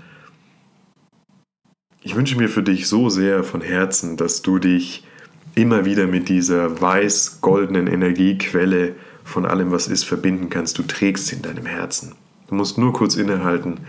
ich 2.01 2.15
wünsche 2.15 2.35
mir 2.35 2.49
für 2.49 2.63
dich 2.63 2.87
so 2.87 3.09
sehr 3.09 3.43
von 3.43 3.61
Herzen, 3.61 4.17
dass 4.17 4.41
du 4.41 4.57
dich 4.57 5.05
immer 5.53 5.85
wieder 5.85 6.07
mit 6.07 6.29
dieser 6.29 6.81
weiß-goldenen 6.81 7.87
Energiequelle 7.87 8.95
von 9.23 9.45
allem, 9.45 9.71
was 9.71 9.87
ist, 9.87 10.03
verbinden 10.03 10.49
kannst. 10.49 10.77
Du 10.77 10.83
trägst 10.83 11.27
sie 11.27 11.35
in 11.35 11.41
deinem 11.41 11.65
Herzen. 11.65 12.15
Du 12.47 12.55
musst 12.55 12.77
nur 12.77 12.91
kurz 12.91 13.15
innehalten 13.15 13.81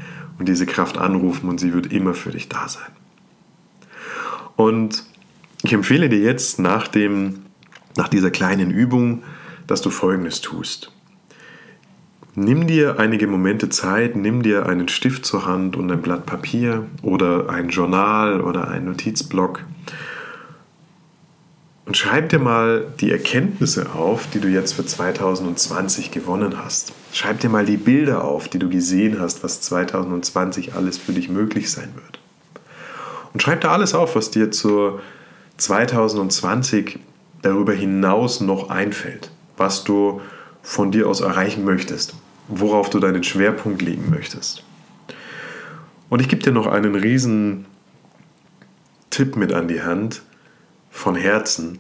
und 0.43 0.49
diese 0.49 0.67
Kraft 0.67 0.99
anrufen 0.99 1.49
und 1.49 1.61
sie 1.61 1.73
wird 1.73 1.93
immer 1.93 2.15
für 2.15 2.33
dich 2.33 2.49
da 2.49 2.67
sein. 2.67 2.91
Und 4.57 5.05
ich 5.63 5.73
empfehle 5.73 6.09
dir 6.09 6.19
jetzt 6.19 6.59
nach, 6.59 6.89
dem, 6.89 7.45
nach 7.97 8.09
dieser 8.09 8.33
kleinen 8.33 8.73
Übung, 8.73 9.23
dass 9.69 9.83
du 9.83 9.91
Folgendes 9.91 10.41
tust. 10.41 10.91
Nimm 12.35 12.67
dir 12.67 12.99
einige 12.99 13.29
Momente 13.29 13.69
Zeit, 13.69 14.17
nimm 14.17 14.43
dir 14.43 14.67
einen 14.67 14.89
Stift 14.89 15.25
zur 15.25 15.47
Hand 15.47 15.77
und 15.77 15.93
ein 15.93 16.03
Blatt 16.03 16.27
Papier 16.27 16.87
oder 17.03 17.49
ein 17.49 17.69
Journal 17.69 18.41
oder 18.41 18.67
ein 18.67 18.87
Notizblock 18.87 19.61
und 21.87 21.97
schreib 21.97 22.31
dir 22.31 22.41
mal 22.41 22.85
die 22.99 23.13
Erkenntnisse 23.13 23.95
auf, 23.95 24.27
die 24.29 24.41
du 24.41 24.49
jetzt 24.49 24.73
für 24.73 24.85
2020 24.85 26.11
gewonnen 26.11 26.65
hast. 26.65 26.93
Schreib 27.13 27.41
dir 27.41 27.51
mal 27.51 27.67
die 27.67 27.77
Bilder 27.77 28.25
auf, 28.25 28.49
die 28.49 28.59
du 28.59 28.71
gesehen 28.71 29.21
hast, 29.21 29.45
was 29.45 29.61
2020 29.61 30.75
alles 30.75 30.97
für 30.97 31.13
dich 31.13 31.29
möglich 31.29 31.71
sein 31.71 31.91
wird. 31.95 32.19
Und 33.35 33.43
schreib 33.43 33.61
da 33.61 33.71
alles 33.71 33.95
auf, 33.95 34.17
was 34.17 34.31
dir 34.31 34.51
zur 34.51 35.01
2020 35.59 36.99
darüber 37.43 37.75
hinaus 37.75 38.41
noch 38.41 38.71
einfällt, 38.71 39.31
was 39.59 39.85
du 39.85 40.23
von 40.63 40.91
dir 40.91 41.07
aus 41.07 41.21
erreichen 41.21 41.65
möchtest, 41.65 42.15
worauf 42.49 42.89
du 42.89 42.99
deinen 42.99 43.25
Schwerpunkt 43.25 43.83
legen 43.83 44.09
möchtest. 44.09 44.65
Und 46.09 46.21
ich 46.21 46.29
gebe 46.29 46.43
dir 46.43 46.53
noch 46.53 46.67
einen 46.67 46.95
riesen 46.95 47.67
Tipp 49.11 49.37
mit 49.37 49.53
an 49.53 49.69
die 49.69 49.83
Hand 49.83 50.23
von 50.91 51.15
Herzen. 51.15 51.79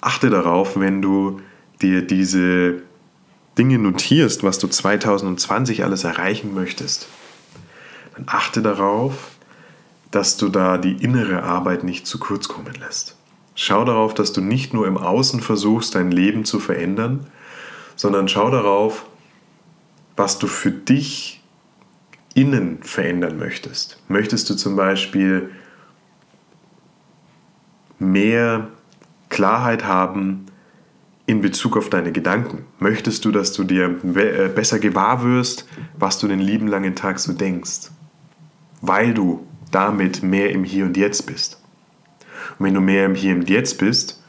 Achte 0.00 0.30
darauf, 0.30 0.78
wenn 0.78 1.02
du 1.02 1.40
dir 1.82 2.06
diese 2.06 2.82
Dinge 3.58 3.78
notierst, 3.78 4.42
was 4.42 4.58
du 4.58 4.68
2020 4.68 5.84
alles 5.84 6.04
erreichen 6.04 6.54
möchtest, 6.54 7.08
dann 8.14 8.24
achte 8.26 8.62
darauf, 8.62 9.30
dass 10.10 10.36
du 10.36 10.48
da 10.48 10.78
die 10.78 11.02
innere 11.02 11.42
Arbeit 11.42 11.84
nicht 11.84 12.06
zu 12.06 12.18
kurz 12.18 12.48
kommen 12.48 12.74
lässt. 12.80 13.16
Schau 13.54 13.84
darauf, 13.84 14.14
dass 14.14 14.32
du 14.32 14.40
nicht 14.40 14.74
nur 14.74 14.86
im 14.86 14.96
Außen 14.96 15.40
versuchst, 15.40 15.94
dein 15.94 16.10
Leben 16.10 16.44
zu 16.44 16.58
verändern, 16.58 17.26
sondern 17.96 18.28
schau 18.28 18.50
darauf, 18.50 19.06
was 20.16 20.38
du 20.38 20.46
für 20.46 20.70
dich 20.70 21.42
innen 22.34 22.82
verändern 22.82 23.38
möchtest. 23.38 24.02
Möchtest 24.08 24.50
du 24.50 24.54
zum 24.54 24.74
Beispiel 24.74 25.50
mehr 27.98 28.68
Klarheit 29.28 29.84
haben 29.84 30.46
in 31.26 31.40
Bezug 31.40 31.76
auf 31.76 31.90
deine 31.90 32.12
Gedanken? 32.12 32.64
Möchtest 32.78 33.24
du, 33.24 33.30
dass 33.30 33.52
du 33.52 33.64
dir 33.64 33.98
äh, 34.14 34.48
besser 34.48 34.78
gewahr 34.78 35.24
wirst, 35.24 35.66
was 35.98 36.18
du 36.18 36.28
den 36.28 36.40
lieben 36.40 36.68
langen 36.68 36.94
Tag 36.94 37.18
so 37.18 37.32
denkst? 37.32 37.90
Weil 38.80 39.14
du 39.14 39.46
damit 39.70 40.22
mehr 40.22 40.50
im 40.50 40.64
Hier 40.64 40.84
und 40.84 40.96
Jetzt 40.96 41.26
bist. 41.26 41.60
Und 42.58 42.66
wenn 42.66 42.74
du 42.74 42.80
mehr 42.80 43.06
im 43.06 43.14
Hier 43.14 43.34
und 43.34 43.48
Jetzt 43.48 43.78
bist, 43.78 44.22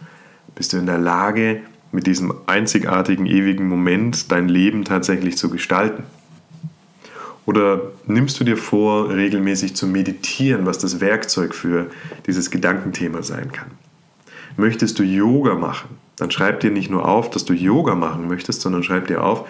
bist 0.56 0.74
du 0.74 0.78
in 0.78 0.86
der 0.86 0.98
Lage, 0.98 1.62
mit 1.92 2.08
diesem 2.08 2.34
einzigartigen, 2.46 3.26
ewigen 3.26 3.68
Moment 3.68 4.32
dein 4.32 4.50
Leben 4.50 4.84
tatsächlich 4.84 5.38
zu 5.38 5.50
gestalten. 5.50 6.04
Oder 7.46 7.92
nimmst 8.06 8.40
du 8.40 8.44
dir 8.44 8.58
vor, 8.58 9.10
regelmäßig 9.10 9.76
zu 9.76 9.88
meditieren, 9.88 10.66
was 10.66 10.78
das 10.78 11.00
Werkzeug 11.00 11.54
für 11.54 11.88
dieses 12.26 12.52
Gedankenthema 12.52 13.24
sein 13.24 13.52
kann? 13.52 13.72
Möchtest 14.58 15.00
du 15.00 15.04
Yoga 15.04 15.56
machen? 15.56 15.90
Dann 16.16 16.32
schreib 16.32 16.62
dir 16.62 16.72
nicht 16.72 16.90
nur 16.90 17.08
auf, 17.08 17.30
dass 17.30 17.46
du 17.46 17.54
Yoga 17.54 17.96
machen 17.96 18.28
möchtest, 18.28 18.62
sondern 18.62 18.84
schreib 18.84 19.08
dir 19.08 19.24
auf, 19.24 19.48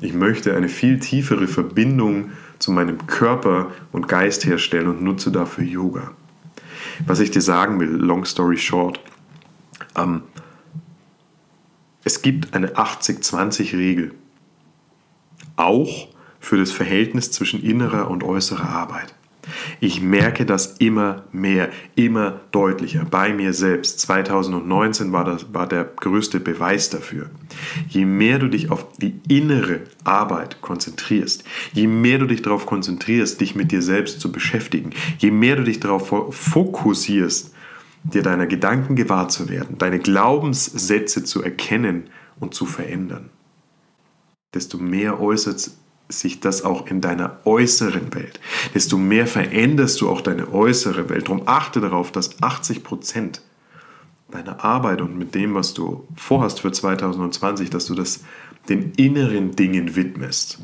ich 0.00 0.12
möchte 0.12 0.56
eine 0.56 0.68
viel 0.68 0.98
tiefere 0.98 1.46
Verbindung 1.46 2.32
zu 2.58 2.72
meinem 2.72 3.06
Körper 3.06 3.70
und 3.92 4.08
Geist 4.08 4.44
herstellen 4.44 4.88
und 4.88 5.02
nutze 5.02 5.30
dafür 5.30 5.64
Yoga. 5.64 6.12
Was 7.06 7.20
ich 7.20 7.30
dir 7.30 7.42
sagen 7.42 7.80
will, 7.80 7.90
long 7.90 8.24
story 8.24 8.56
short, 8.56 9.00
ähm, 9.96 10.22
es 12.04 12.22
gibt 12.22 12.54
eine 12.54 12.74
80-20-Regel. 12.76 14.12
Auch 15.56 16.08
für 16.38 16.58
das 16.58 16.70
Verhältnis 16.70 17.30
zwischen 17.30 17.62
innerer 17.62 18.10
und 18.10 18.22
äußerer 18.22 18.68
Arbeit. 18.68 19.14
Ich 19.80 20.00
merke 20.00 20.46
das 20.46 20.76
immer 20.78 21.24
mehr, 21.32 21.70
immer 21.94 22.40
deutlicher 22.50 23.04
bei 23.04 23.32
mir 23.32 23.52
selbst. 23.52 24.00
2019 24.00 25.12
war, 25.12 25.24
das, 25.24 25.52
war 25.52 25.68
der 25.68 25.84
größte 25.84 26.40
Beweis 26.40 26.90
dafür. 26.90 27.30
Je 27.88 28.04
mehr 28.04 28.38
du 28.38 28.48
dich 28.48 28.70
auf 28.70 28.86
die 28.98 29.20
innere 29.28 29.80
Arbeit 30.04 30.60
konzentrierst, 30.60 31.44
je 31.72 31.86
mehr 31.86 32.18
du 32.18 32.26
dich 32.26 32.42
darauf 32.42 32.66
konzentrierst, 32.66 33.40
dich 33.40 33.54
mit 33.54 33.72
dir 33.72 33.82
selbst 33.82 34.20
zu 34.20 34.32
beschäftigen, 34.32 34.90
je 35.18 35.30
mehr 35.30 35.56
du 35.56 35.64
dich 35.64 35.80
darauf 35.80 36.08
fokussierst, 36.30 37.54
dir 38.04 38.22
deiner 38.22 38.46
Gedanken 38.46 38.96
gewahr 38.96 39.28
zu 39.28 39.48
werden, 39.48 39.78
deine 39.78 39.98
Glaubenssätze 39.98 41.24
zu 41.24 41.42
erkennen 41.42 42.04
und 42.38 42.54
zu 42.54 42.66
verändern, 42.66 43.30
desto 44.52 44.78
mehr 44.78 45.20
äußert 45.20 45.70
sich 46.08 46.40
das 46.40 46.62
auch 46.62 46.86
in 46.86 47.00
deiner 47.00 47.38
äußeren 47.44 48.14
Welt. 48.14 48.40
Desto 48.74 48.98
mehr 48.98 49.26
veränderst 49.26 50.00
du 50.00 50.08
auch 50.08 50.20
deine 50.20 50.52
äußere 50.52 51.08
Welt. 51.08 51.28
Darum 51.28 51.42
achte 51.46 51.80
darauf, 51.80 52.12
dass 52.12 52.42
80 52.42 52.84
Prozent 52.84 53.40
deiner 54.30 54.64
Arbeit 54.64 55.00
und 55.00 55.16
mit 55.16 55.34
dem, 55.34 55.54
was 55.54 55.74
du 55.74 56.06
vorhast 56.16 56.60
für 56.60 56.72
2020, 56.72 57.70
dass 57.70 57.86
du 57.86 57.94
das 57.94 58.24
den 58.68 58.92
inneren 58.92 59.52
Dingen 59.52 59.96
widmest. 59.96 60.58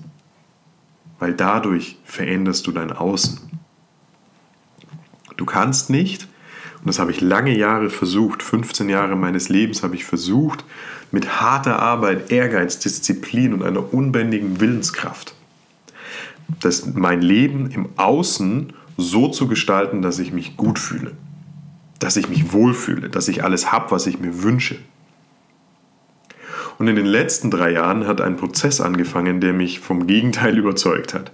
Weil 1.18 1.34
dadurch 1.34 1.98
veränderst 2.04 2.66
du 2.66 2.72
dein 2.72 2.92
Außen. 2.92 3.40
Du 5.36 5.44
kannst 5.44 5.90
nicht, 5.90 6.28
und 6.80 6.88
das 6.88 6.98
habe 6.98 7.10
ich 7.10 7.20
lange 7.20 7.56
Jahre 7.56 7.90
versucht, 7.90 8.42
15 8.42 8.88
Jahre 8.88 9.16
meines 9.16 9.48
Lebens 9.48 9.82
habe 9.82 9.94
ich 9.94 10.04
versucht, 10.04 10.64
mit 11.12 11.40
harter 11.40 11.78
Arbeit, 11.80 12.30
Ehrgeiz, 12.30 12.78
Disziplin 12.78 13.52
und 13.52 13.62
einer 13.62 13.92
unbändigen 13.92 14.60
Willenskraft, 14.60 15.34
das, 16.60 16.86
mein 16.94 17.22
Leben 17.22 17.70
im 17.70 17.88
Außen 17.96 18.72
so 18.96 19.28
zu 19.28 19.48
gestalten, 19.48 20.02
dass 20.02 20.18
ich 20.18 20.32
mich 20.32 20.56
gut 20.56 20.78
fühle, 20.78 21.12
dass 21.98 22.16
ich 22.16 22.28
mich 22.28 22.52
wohlfühle, 22.52 23.08
dass 23.08 23.28
ich 23.28 23.44
alles 23.44 23.72
habe, 23.72 23.90
was 23.90 24.06
ich 24.06 24.20
mir 24.20 24.42
wünsche. 24.42 24.76
Und 26.78 26.88
in 26.88 26.96
den 26.96 27.06
letzten 27.06 27.50
drei 27.50 27.72
Jahren 27.72 28.06
hat 28.06 28.20
ein 28.20 28.36
Prozess 28.36 28.80
angefangen, 28.80 29.40
der 29.40 29.52
mich 29.52 29.80
vom 29.80 30.06
Gegenteil 30.06 30.56
überzeugt 30.58 31.14
hat. 31.14 31.32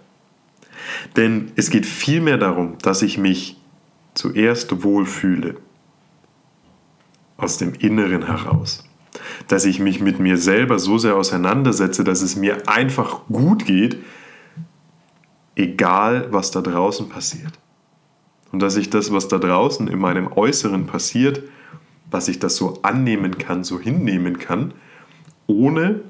Denn 1.16 1.52
es 1.56 1.70
geht 1.70 1.86
vielmehr 1.86 2.38
darum, 2.38 2.78
dass 2.82 3.02
ich 3.02 3.18
mich 3.18 3.56
zuerst 4.14 4.82
wohlfühle, 4.82 5.56
aus 7.36 7.58
dem 7.58 7.74
Inneren 7.74 8.26
heraus 8.26 8.85
dass 9.48 9.64
ich 9.64 9.80
mich 9.80 10.00
mit 10.00 10.18
mir 10.18 10.38
selber 10.38 10.78
so 10.78 10.98
sehr 10.98 11.16
auseinandersetze, 11.16 12.04
dass 12.04 12.22
es 12.22 12.36
mir 12.36 12.68
einfach 12.68 13.26
gut 13.28 13.64
geht, 13.64 13.98
egal 15.54 16.28
was 16.30 16.50
da 16.50 16.60
draußen 16.60 17.08
passiert. 17.08 17.58
Und 18.52 18.60
dass 18.60 18.76
ich 18.76 18.90
das, 18.90 19.12
was 19.12 19.28
da 19.28 19.38
draußen 19.38 19.88
in 19.88 19.98
meinem 19.98 20.32
Äußeren 20.32 20.86
passiert, 20.86 21.42
dass 22.10 22.28
ich 22.28 22.38
das 22.38 22.56
so 22.56 22.80
annehmen 22.82 23.38
kann, 23.38 23.64
so 23.64 23.80
hinnehmen 23.80 24.38
kann, 24.38 24.74
ohne 25.46 26.02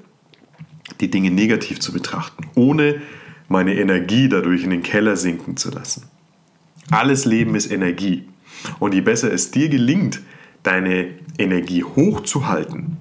die 1.01 1.11
Dinge 1.11 1.31
negativ 1.31 1.81
zu 1.81 1.93
betrachten, 1.93 2.45
ohne 2.55 3.01
meine 3.49 3.75
Energie 3.75 4.29
dadurch 4.29 4.65
in 4.65 4.71
den 4.71 4.83
Keller 4.83 5.17
sinken 5.17 5.57
zu 5.57 5.71
lassen. 5.71 6.05
Alles 6.91 7.25
Leben 7.25 7.55
ist 7.55 7.71
Energie. 7.71 8.29
Und 8.79 8.95
je 8.95 9.01
besser 9.01 9.33
es 9.33 9.51
dir 9.51 9.69
gelingt, 9.69 10.21
deine 10.67 11.09
Energie 11.39 11.85
hochzuhalten, 11.85 12.97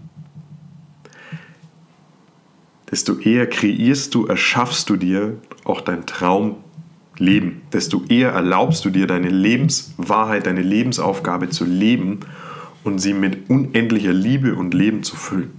desto 2.91 3.17
eher 3.17 3.47
kreierst 3.47 4.13
du, 4.13 4.25
erschaffst 4.27 4.89
du 4.89 4.95
dir 4.95 5.37
auch 5.63 5.81
dein 5.81 6.05
Traumleben, 6.05 7.61
desto 7.73 8.03
eher 8.07 8.31
erlaubst 8.31 8.85
du 8.85 8.89
dir 8.89 9.07
deine 9.07 9.29
Lebenswahrheit, 9.29 10.45
deine 10.45 10.61
Lebensaufgabe 10.61 11.49
zu 11.49 11.65
leben 11.65 12.19
und 12.83 12.99
sie 12.99 13.13
mit 13.13 13.49
unendlicher 13.49 14.13
Liebe 14.13 14.55
und 14.55 14.73
Leben 14.73 15.03
zu 15.03 15.15
füllen. 15.15 15.51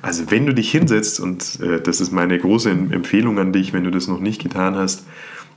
Also 0.00 0.30
wenn 0.30 0.46
du 0.46 0.54
dich 0.54 0.70
hinsetzt, 0.70 1.20
und 1.20 1.60
äh, 1.60 1.80
das 1.80 2.00
ist 2.00 2.12
meine 2.12 2.38
große 2.38 2.70
Empfehlung 2.70 3.38
an 3.38 3.52
dich, 3.52 3.72
wenn 3.72 3.84
du 3.84 3.90
das 3.90 4.06
noch 4.06 4.20
nicht 4.20 4.42
getan 4.42 4.74
hast, 4.74 5.06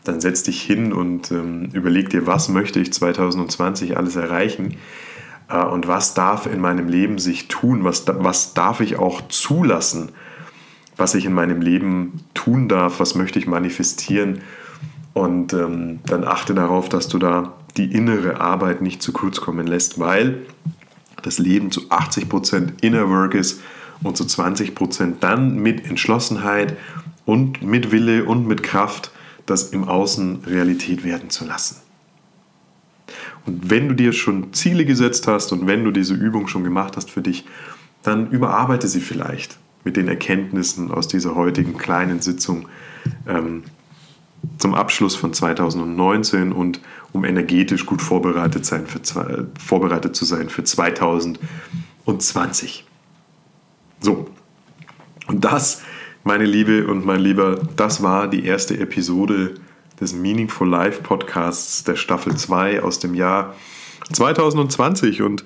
dann 0.07 0.21
setz 0.21 0.43
dich 0.43 0.61
hin 0.61 0.93
und 0.93 1.31
ähm, 1.31 1.69
überleg 1.73 2.09
dir, 2.09 2.25
was 2.27 2.49
möchte 2.49 2.79
ich 2.79 2.93
2020 2.93 3.97
alles 3.97 4.15
erreichen 4.15 4.77
äh, 5.49 5.63
und 5.63 5.87
was 5.87 6.13
darf 6.13 6.45
in 6.45 6.59
meinem 6.59 6.87
Leben 6.87 7.19
sich 7.19 7.47
tun, 7.47 7.83
was, 7.83 8.05
was 8.07 8.53
darf 8.53 8.79
ich 8.79 8.97
auch 8.97 9.27
zulassen, 9.27 10.09
was 10.95 11.15
ich 11.15 11.25
in 11.25 11.33
meinem 11.33 11.61
Leben 11.61 12.21
tun 12.33 12.67
darf, 12.67 12.99
was 12.99 13.15
möchte 13.15 13.39
ich 13.39 13.47
manifestieren. 13.47 14.41
Und 15.13 15.53
ähm, 15.53 15.99
dann 16.05 16.23
achte 16.23 16.53
darauf, 16.53 16.89
dass 16.89 17.07
du 17.07 17.17
da 17.17 17.53
die 17.75 17.91
innere 17.91 18.39
Arbeit 18.39 18.81
nicht 18.81 19.01
zu 19.01 19.11
kurz 19.11 19.41
kommen 19.41 19.67
lässt, 19.67 19.99
weil 19.99 20.45
das 21.23 21.37
Leben 21.37 21.71
zu 21.71 21.81
80% 21.89 22.81
Inner 22.81 23.09
Work 23.09 23.33
ist 23.33 23.61
und 24.03 24.17
zu 24.17 24.23
20% 24.23 25.15
dann 25.19 25.57
mit 25.57 25.85
Entschlossenheit 25.85 26.77
und 27.25 27.61
mit 27.61 27.91
Wille 27.91 28.25
und 28.25 28.47
mit 28.47 28.63
Kraft 28.63 29.11
das 29.47 29.69
im 29.69 29.85
Außen 29.85 30.43
Realität 30.45 31.03
werden 31.03 31.31
zu 31.31 31.45
lassen. 31.45 31.77
Und 33.45 33.71
wenn 33.71 33.87
du 33.87 33.95
dir 33.95 34.11
schon 34.13 34.53
Ziele 34.53 34.85
gesetzt 34.85 35.27
hast 35.27 35.51
und 35.53 35.65
wenn 35.65 35.83
du 35.83 35.89
diese 35.91 36.13
Übung 36.13 36.47
schon 36.47 36.63
gemacht 36.63 36.95
hast 36.97 37.09
für 37.09 37.21
dich, 37.21 37.45
dann 38.03 38.29
überarbeite 38.29 38.87
sie 38.87 39.01
vielleicht 39.01 39.57
mit 39.83 39.97
den 39.97 40.07
Erkenntnissen 40.07 40.91
aus 40.91 41.07
dieser 41.07 41.33
heutigen 41.35 41.77
kleinen 41.77 42.21
Sitzung 42.21 42.67
ähm, 43.25 43.63
zum 44.57 44.75
Abschluss 44.75 45.15
von 45.15 45.33
2019 45.33 46.51
und 46.51 46.81
um 47.13 47.23
energetisch 47.23 47.85
gut 47.85 48.01
vorbereitet, 48.01 48.65
sein 48.65 48.85
für, 48.85 48.99
vorbereitet 49.57 50.13
zu 50.15 50.25
sein 50.25 50.49
für 50.49 50.65
2020. 50.65 52.83
So, 54.01 54.27
und 55.27 55.45
das, 55.45 55.83
meine 56.27 56.45
Liebe 56.45 56.87
und 56.87 57.05
mein 57.05 57.21
Lieber, 57.21 57.57
das 57.77 58.03
war 58.03 58.27
die 58.27 58.43
erste 58.45 58.77
Episode 58.77 59.55
des 60.01 60.13
Meaningful 60.13 60.67
Life 60.67 61.01
Podcasts 61.01 61.85
der 61.85 61.95
Staffel 61.95 62.35
2 62.35 62.83
aus 62.83 62.99
dem 62.99 63.15
Jahr 63.15 63.55
2020 64.11 65.21
und 65.21 65.45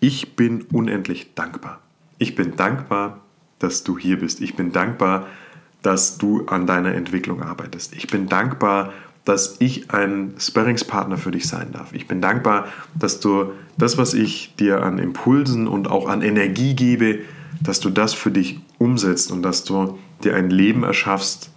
ich 0.00 0.36
bin 0.36 0.62
unendlich 0.72 1.34
dankbar. 1.34 1.80
Ich 2.16 2.34
bin 2.34 2.56
dankbar, 2.56 3.20
dass 3.58 3.84
du 3.84 3.98
hier 3.98 4.18
bist. 4.18 4.40
Ich 4.40 4.56
bin 4.56 4.72
dankbar, 4.72 5.26
dass 5.82 6.16
du 6.16 6.46
an 6.46 6.66
deiner 6.66 6.94
Entwicklung 6.94 7.42
arbeitest. 7.42 7.94
Ich 7.94 8.06
bin 8.06 8.30
dankbar, 8.30 8.94
dass 9.26 9.56
ich 9.58 9.90
ein 9.90 10.32
Sparringspartner 10.38 11.18
für 11.18 11.30
dich 11.30 11.46
sein 11.46 11.72
darf. 11.72 11.92
Ich 11.92 12.08
bin 12.08 12.22
dankbar, 12.22 12.68
dass 12.94 13.20
du 13.20 13.52
das, 13.76 13.98
was 13.98 14.14
ich 14.14 14.54
dir 14.56 14.82
an 14.82 14.98
Impulsen 14.98 15.68
und 15.68 15.90
auch 15.90 16.08
an 16.08 16.22
Energie 16.22 16.74
gebe, 16.74 17.18
dass 17.62 17.80
du 17.80 17.90
das 17.90 18.14
für 18.14 18.30
dich 18.30 18.60
umsetzt 18.78 19.32
und 19.32 19.42
dass 19.42 19.64
du 19.64 19.98
dir 20.22 20.34
ein 20.36 20.50
Leben 20.50 20.82
erschaffst, 20.82 21.50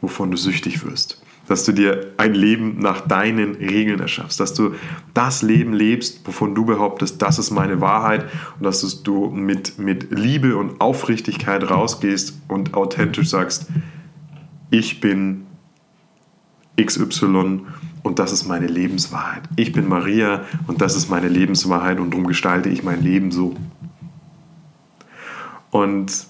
wovon 0.00 0.30
du 0.30 0.36
süchtig 0.36 0.84
wirst. 0.84 1.22
dass 1.48 1.64
du 1.64 1.72
dir 1.72 2.12
ein 2.18 2.34
Leben 2.34 2.78
nach 2.78 3.00
deinen 3.00 3.56
Regeln 3.56 4.00
erschaffst, 4.00 4.38
dass 4.38 4.54
du 4.54 4.74
das 5.12 5.42
Leben 5.42 5.74
lebst, 5.74 6.26
wovon 6.26 6.54
du 6.54 6.64
behauptest, 6.64 7.20
das 7.20 7.38
ist 7.38 7.50
meine 7.50 7.80
Wahrheit 7.80 8.26
und 8.58 8.64
dass 8.64 9.02
du 9.02 9.28
mit, 9.28 9.78
mit 9.78 10.10
Liebe 10.10 10.56
und 10.56 10.80
Aufrichtigkeit 10.80 11.68
rausgehst 11.68 12.38
und 12.48 12.74
authentisch 12.74 13.28
sagst, 13.28 13.66
ich 14.70 15.00
bin 15.00 15.46
XY 16.80 17.62
und 18.02 18.18
das 18.18 18.32
ist 18.32 18.46
meine 18.46 18.66
Lebenswahrheit. 18.66 19.42
Ich 19.56 19.72
bin 19.72 19.88
Maria 19.88 20.44
und 20.66 20.80
das 20.80 20.96
ist 20.96 21.10
meine 21.10 21.28
Lebenswahrheit 21.28 22.00
und 22.00 22.12
darum 22.12 22.26
gestalte 22.26 22.68
ich 22.68 22.82
mein 22.82 23.02
Leben 23.02 23.30
so. 23.30 23.54
Und 25.72 26.26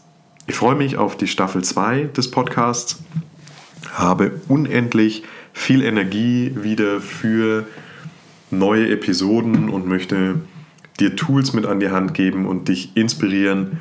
ich 0.46 0.55
freue 0.55 0.76
mich 0.76 0.96
auf 0.96 1.16
die 1.16 1.26
Staffel 1.26 1.64
2 1.64 2.05
des 2.16 2.31
Podcasts, 2.31 3.02
habe 3.92 4.40
unendlich 4.46 5.24
viel 5.52 5.83
Energie 5.83 6.52
wieder 6.55 7.00
für 7.00 7.66
neue 8.52 8.88
Episoden 8.88 9.68
und 9.68 9.88
möchte 9.88 10.37
dir 11.00 11.16
Tools 11.16 11.55
mit 11.55 11.66
an 11.66 11.81
die 11.81 11.90
Hand 11.90 12.14
geben 12.14 12.46
und 12.46 12.68
dich 12.68 12.96
inspirieren, 12.96 13.78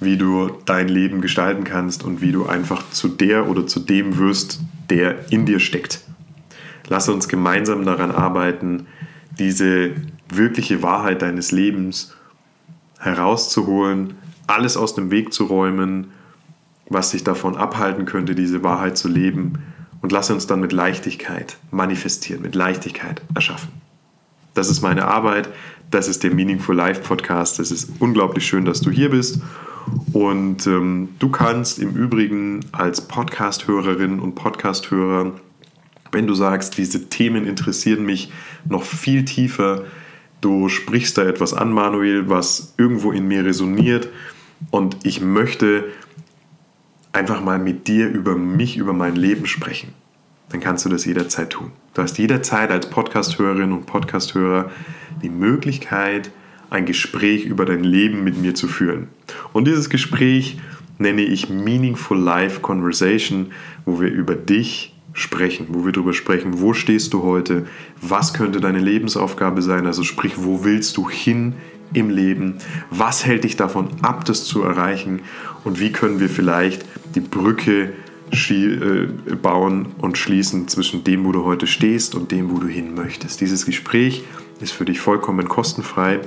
wie 0.00 0.16
du 0.16 0.50
dein 0.64 0.88
Leben 0.88 1.20
gestalten 1.20 1.64
kannst 1.64 2.02
und 2.04 2.22
wie 2.22 2.32
du 2.32 2.46
einfach 2.46 2.88
zu 2.90 3.08
der 3.08 3.50
oder 3.50 3.66
zu 3.66 3.80
dem 3.80 4.16
wirst, 4.16 4.60
der 4.88 5.30
in 5.30 5.44
dir 5.44 5.60
steckt. 5.60 6.00
Lass 6.88 7.10
uns 7.10 7.28
gemeinsam 7.28 7.84
daran 7.84 8.12
arbeiten, 8.12 8.86
diese 9.38 9.90
wirkliche 10.30 10.82
Wahrheit 10.82 11.20
deines 11.20 11.52
Lebens 11.52 12.14
herauszuholen, 12.98 14.14
alles 14.52 14.76
aus 14.76 14.94
dem 14.94 15.10
Weg 15.10 15.32
zu 15.32 15.44
räumen, 15.44 16.12
was 16.88 17.10
sich 17.10 17.24
davon 17.24 17.56
abhalten 17.56 18.04
könnte, 18.04 18.34
diese 18.34 18.62
Wahrheit 18.62 18.98
zu 18.98 19.08
leben. 19.08 19.62
Und 20.00 20.12
lass 20.12 20.30
uns 20.30 20.46
dann 20.46 20.60
mit 20.60 20.72
Leichtigkeit 20.72 21.56
manifestieren, 21.70 22.42
mit 22.42 22.54
Leichtigkeit 22.54 23.22
erschaffen. 23.34 23.70
Das 24.54 24.68
ist 24.68 24.82
meine 24.82 25.06
Arbeit, 25.06 25.48
das 25.90 26.08
ist 26.08 26.22
der 26.22 26.34
Meaningful 26.34 26.74
Life 26.74 27.02
Podcast. 27.02 27.60
Es 27.60 27.70
ist 27.70 27.90
unglaublich 28.00 28.46
schön, 28.46 28.64
dass 28.64 28.80
du 28.80 28.90
hier 28.90 29.10
bist. 29.10 29.40
Und 30.12 30.66
ähm, 30.66 31.10
du 31.18 31.30
kannst 31.30 31.78
im 31.78 31.94
Übrigen 31.94 32.60
als 32.72 33.02
Podcast-Hörerin 33.02 34.20
und 34.20 34.34
Podcast-Hörer 34.34 35.32
wenn 36.12 36.26
du 36.26 36.34
sagst, 36.34 36.76
diese 36.78 37.08
Themen 37.08 37.46
interessieren 37.46 38.04
mich 38.04 38.30
noch 38.66 38.84
viel 38.84 39.24
tiefer, 39.24 39.84
du 40.42 40.68
sprichst 40.68 41.18
da 41.18 41.24
etwas 41.24 41.54
an, 41.54 41.72
Manuel, 41.72 42.28
was 42.28 42.74
irgendwo 42.76 43.10
in 43.12 43.26
mir 43.26 43.44
resoniert 43.44 44.08
und 44.70 44.96
ich 45.04 45.20
möchte 45.20 45.84
einfach 47.12 47.42
mal 47.42 47.58
mit 47.58 47.88
dir 47.88 48.08
über 48.08 48.36
mich, 48.36 48.76
über 48.76 48.92
mein 48.92 49.16
Leben 49.16 49.46
sprechen, 49.46 49.92
dann 50.50 50.60
kannst 50.60 50.84
du 50.84 50.88
das 50.88 51.04
jederzeit 51.04 51.50
tun. 51.50 51.72
Du 51.94 52.02
hast 52.02 52.18
jederzeit 52.18 52.70
als 52.70 52.88
Podcasthörerin 52.88 53.72
und 53.72 53.86
Podcasthörer 53.86 54.70
die 55.22 55.28
Möglichkeit, 55.28 56.30
ein 56.70 56.86
Gespräch 56.86 57.44
über 57.44 57.66
dein 57.66 57.84
Leben 57.84 58.24
mit 58.24 58.38
mir 58.38 58.54
zu 58.54 58.66
führen. 58.66 59.08
Und 59.52 59.66
dieses 59.66 59.90
Gespräch 59.90 60.58
nenne 60.98 61.22
ich 61.22 61.50
Meaningful 61.50 62.18
Life 62.18 62.60
Conversation, 62.60 63.52
wo 63.84 64.00
wir 64.00 64.10
über 64.10 64.34
dich 64.34 64.94
sprechen, 65.12 65.66
wo 65.70 65.84
wir 65.84 65.92
darüber 65.92 66.14
sprechen, 66.14 66.60
wo 66.60 66.72
stehst 66.72 67.12
du 67.12 67.22
heute, 67.22 67.66
was 68.00 68.32
könnte 68.32 68.60
deine 68.60 68.78
Lebensaufgabe 68.78 69.60
sein, 69.60 69.86
also 69.86 70.02
sprich, 70.04 70.34
wo 70.36 70.64
willst 70.64 70.96
du 70.96 71.10
hin 71.10 71.54
im 71.92 72.10
Leben, 72.10 72.58
was 72.90 73.24
hält 73.24 73.44
dich 73.44 73.56
davon 73.56 73.88
ab, 74.02 74.24
das 74.24 74.44
zu 74.44 74.62
erreichen 74.62 75.20
und 75.64 75.80
wie 75.80 75.92
können 75.92 76.20
wir 76.20 76.28
vielleicht 76.28 76.84
die 77.14 77.20
Brücke 77.20 77.92
äh, 78.32 79.08
bauen 79.42 79.88
und 79.98 80.16
schließen 80.16 80.66
zwischen 80.68 81.04
dem, 81.04 81.24
wo 81.24 81.32
du 81.32 81.44
heute 81.44 81.66
stehst 81.66 82.14
und 82.14 82.32
dem, 82.32 82.50
wo 82.50 82.58
du 82.58 82.66
hin 82.66 82.94
möchtest. 82.94 83.40
Dieses 83.42 83.66
Gespräch 83.66 84.24
ist 84.60 84.72
für 84.72 84.86
dich 84.86 85.00
vollkommen 85.00 85.48
kostenfrei 85.48 86.20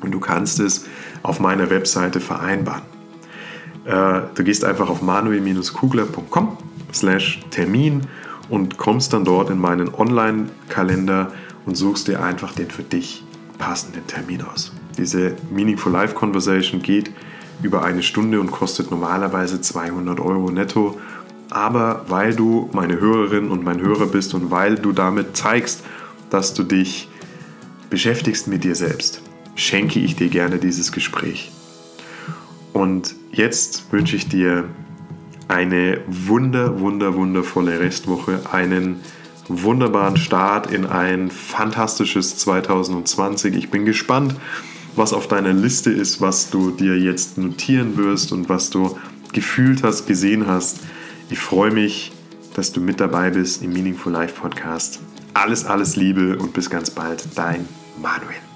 und 0.00 0.10
du 0.10 0.18
kannst 0.18 0.58
es 0.58 0.86
auf 1.22 1.38
meiner 1.38 1.70
Webseite 1.70 2.20
vereinbaren. 2.20 2.82
Äh, 3.84 4.22
du 4.34 4.42
gehst 4.42 4.64
einfach 4.64 4.88
auf 4.88 5.02
manuel-kugler.com 5.02 6.58
slash 6.92 7.40
Termin 7.50 8.02
und 8.48 8.76
kommst 8.76 9.12
dann 9.12 9.24
dort 9.24 9.50
in 9.50 9.58
meinen 9.58 9.94
Online-Kalender 9.94 11.32
und 11.66 11.76
suchst 11.76 12.08
dir 12.08 12.22
einfach 12.22 12.52
den 12.52 12.70
für 12.70 12.82
dich 12.82 13.23
passenden 13.58 14.06
Termin 14.06 14.42
aus. 14.42 14.72
Diese 14.96 15.34
Meaningful 15.50 15.92
Life 15.92 16.14
Conversation 16.14 16.82
geht 16.82 17.10
über 17.62 17.82
eine 17.82 18.02
Stunde 18.02 18.40
und 18.40 18.50
kostet 18.50 18.90
normalerweise 18.90 19.60
200 19.60 20.20
Euro 20.20 20.50
netto. 20.50 20.98
Aber 21.50 22.04
weil 22.08 22.34
du 22.34 22.68
meine 22.72 22.98
Hörerin 23.00 23.50
und 23.50 23.64
mein 23.64 23.80
Hörer 23.80 24.06
bist 24.06 24.34
und 24.34 24.50
weil 24.50 24.76
du 24.76 24.92
damit 24.92 25.36
zeigst, 25.36 25.84
dass 26.30 26.54
du 26.54 26.62
dich 26.62 27.08
beschäftigst 27.90 28.48
mit 28.48 28.64
dir 28.64 28.74
selbst, 28.74 29.22
schenke 29.54 30.00
ich 30.00 30.16
dir 30.16 30.28
gerne 30.28 30.58
dieses 30.58 30.90
Gespräch. 30.90 31.52
Und 32.72 33.14
jetzt 33.30 33.92
wünsche 33.92 34.16
ich 34.16 34.28
dir 34.28 34.64
eine 35.46 36.00
wunder, 36.06 36.80
wunder, 36.80 37.14
wundervolle 37.14 37.78
Restwoche, 37.78 38.40
einen 38.50 39.00
wunderbaren 39.48 40.16
Start 40.16 40.70
in 40.70 40.86
ein 40.86 41.30
fantastisches 41.30 42.36
2020. 42.38 43.54
Ich 43.56 43.70
bin 43.70 43.84
gespannt, 43.84 44.34
was 44.96 45.12
auf 45.12 45.28
deiner 45.28 45.52
Liste 45.52 45.90
ist, 45.90 46.20
was 46.20 46.50
du 46.50 46.70
dir 46.70 46.98
jetzt 46.98 47.38
notieren 47.38 47.96
wirst 47.96 48.32
und 48.32 48.48
was 48.48 48.70
du 48.70 48.96
gefühlt 49.32 49.82
hast, 49.82 50.06
gesehen 50.06 50.46
hast. 50.46 50.80
Ich 51.30 51.38
freue 51.38 51.70
mich, 51.70 52.12
dass 52.54 52.72
du 52.72 52.80
mit 52.80 53.00
dabei 53.00 53.30
bist 53.30 53.62
im 53.62 53.72
Meaningful 53.72 54.12
Life 54.12 54.40
Podcast. 54.40 55.00
Alles, 55.34 55.64
alles 55.64 55.96
Liebe 55.96 56.38
und 56.38 56.52
bis 56.52 56.70
ganz 56.70 56.90
bald, 56.90 57.26
dein 57.34 57.68
Manuel. 58.00 58.53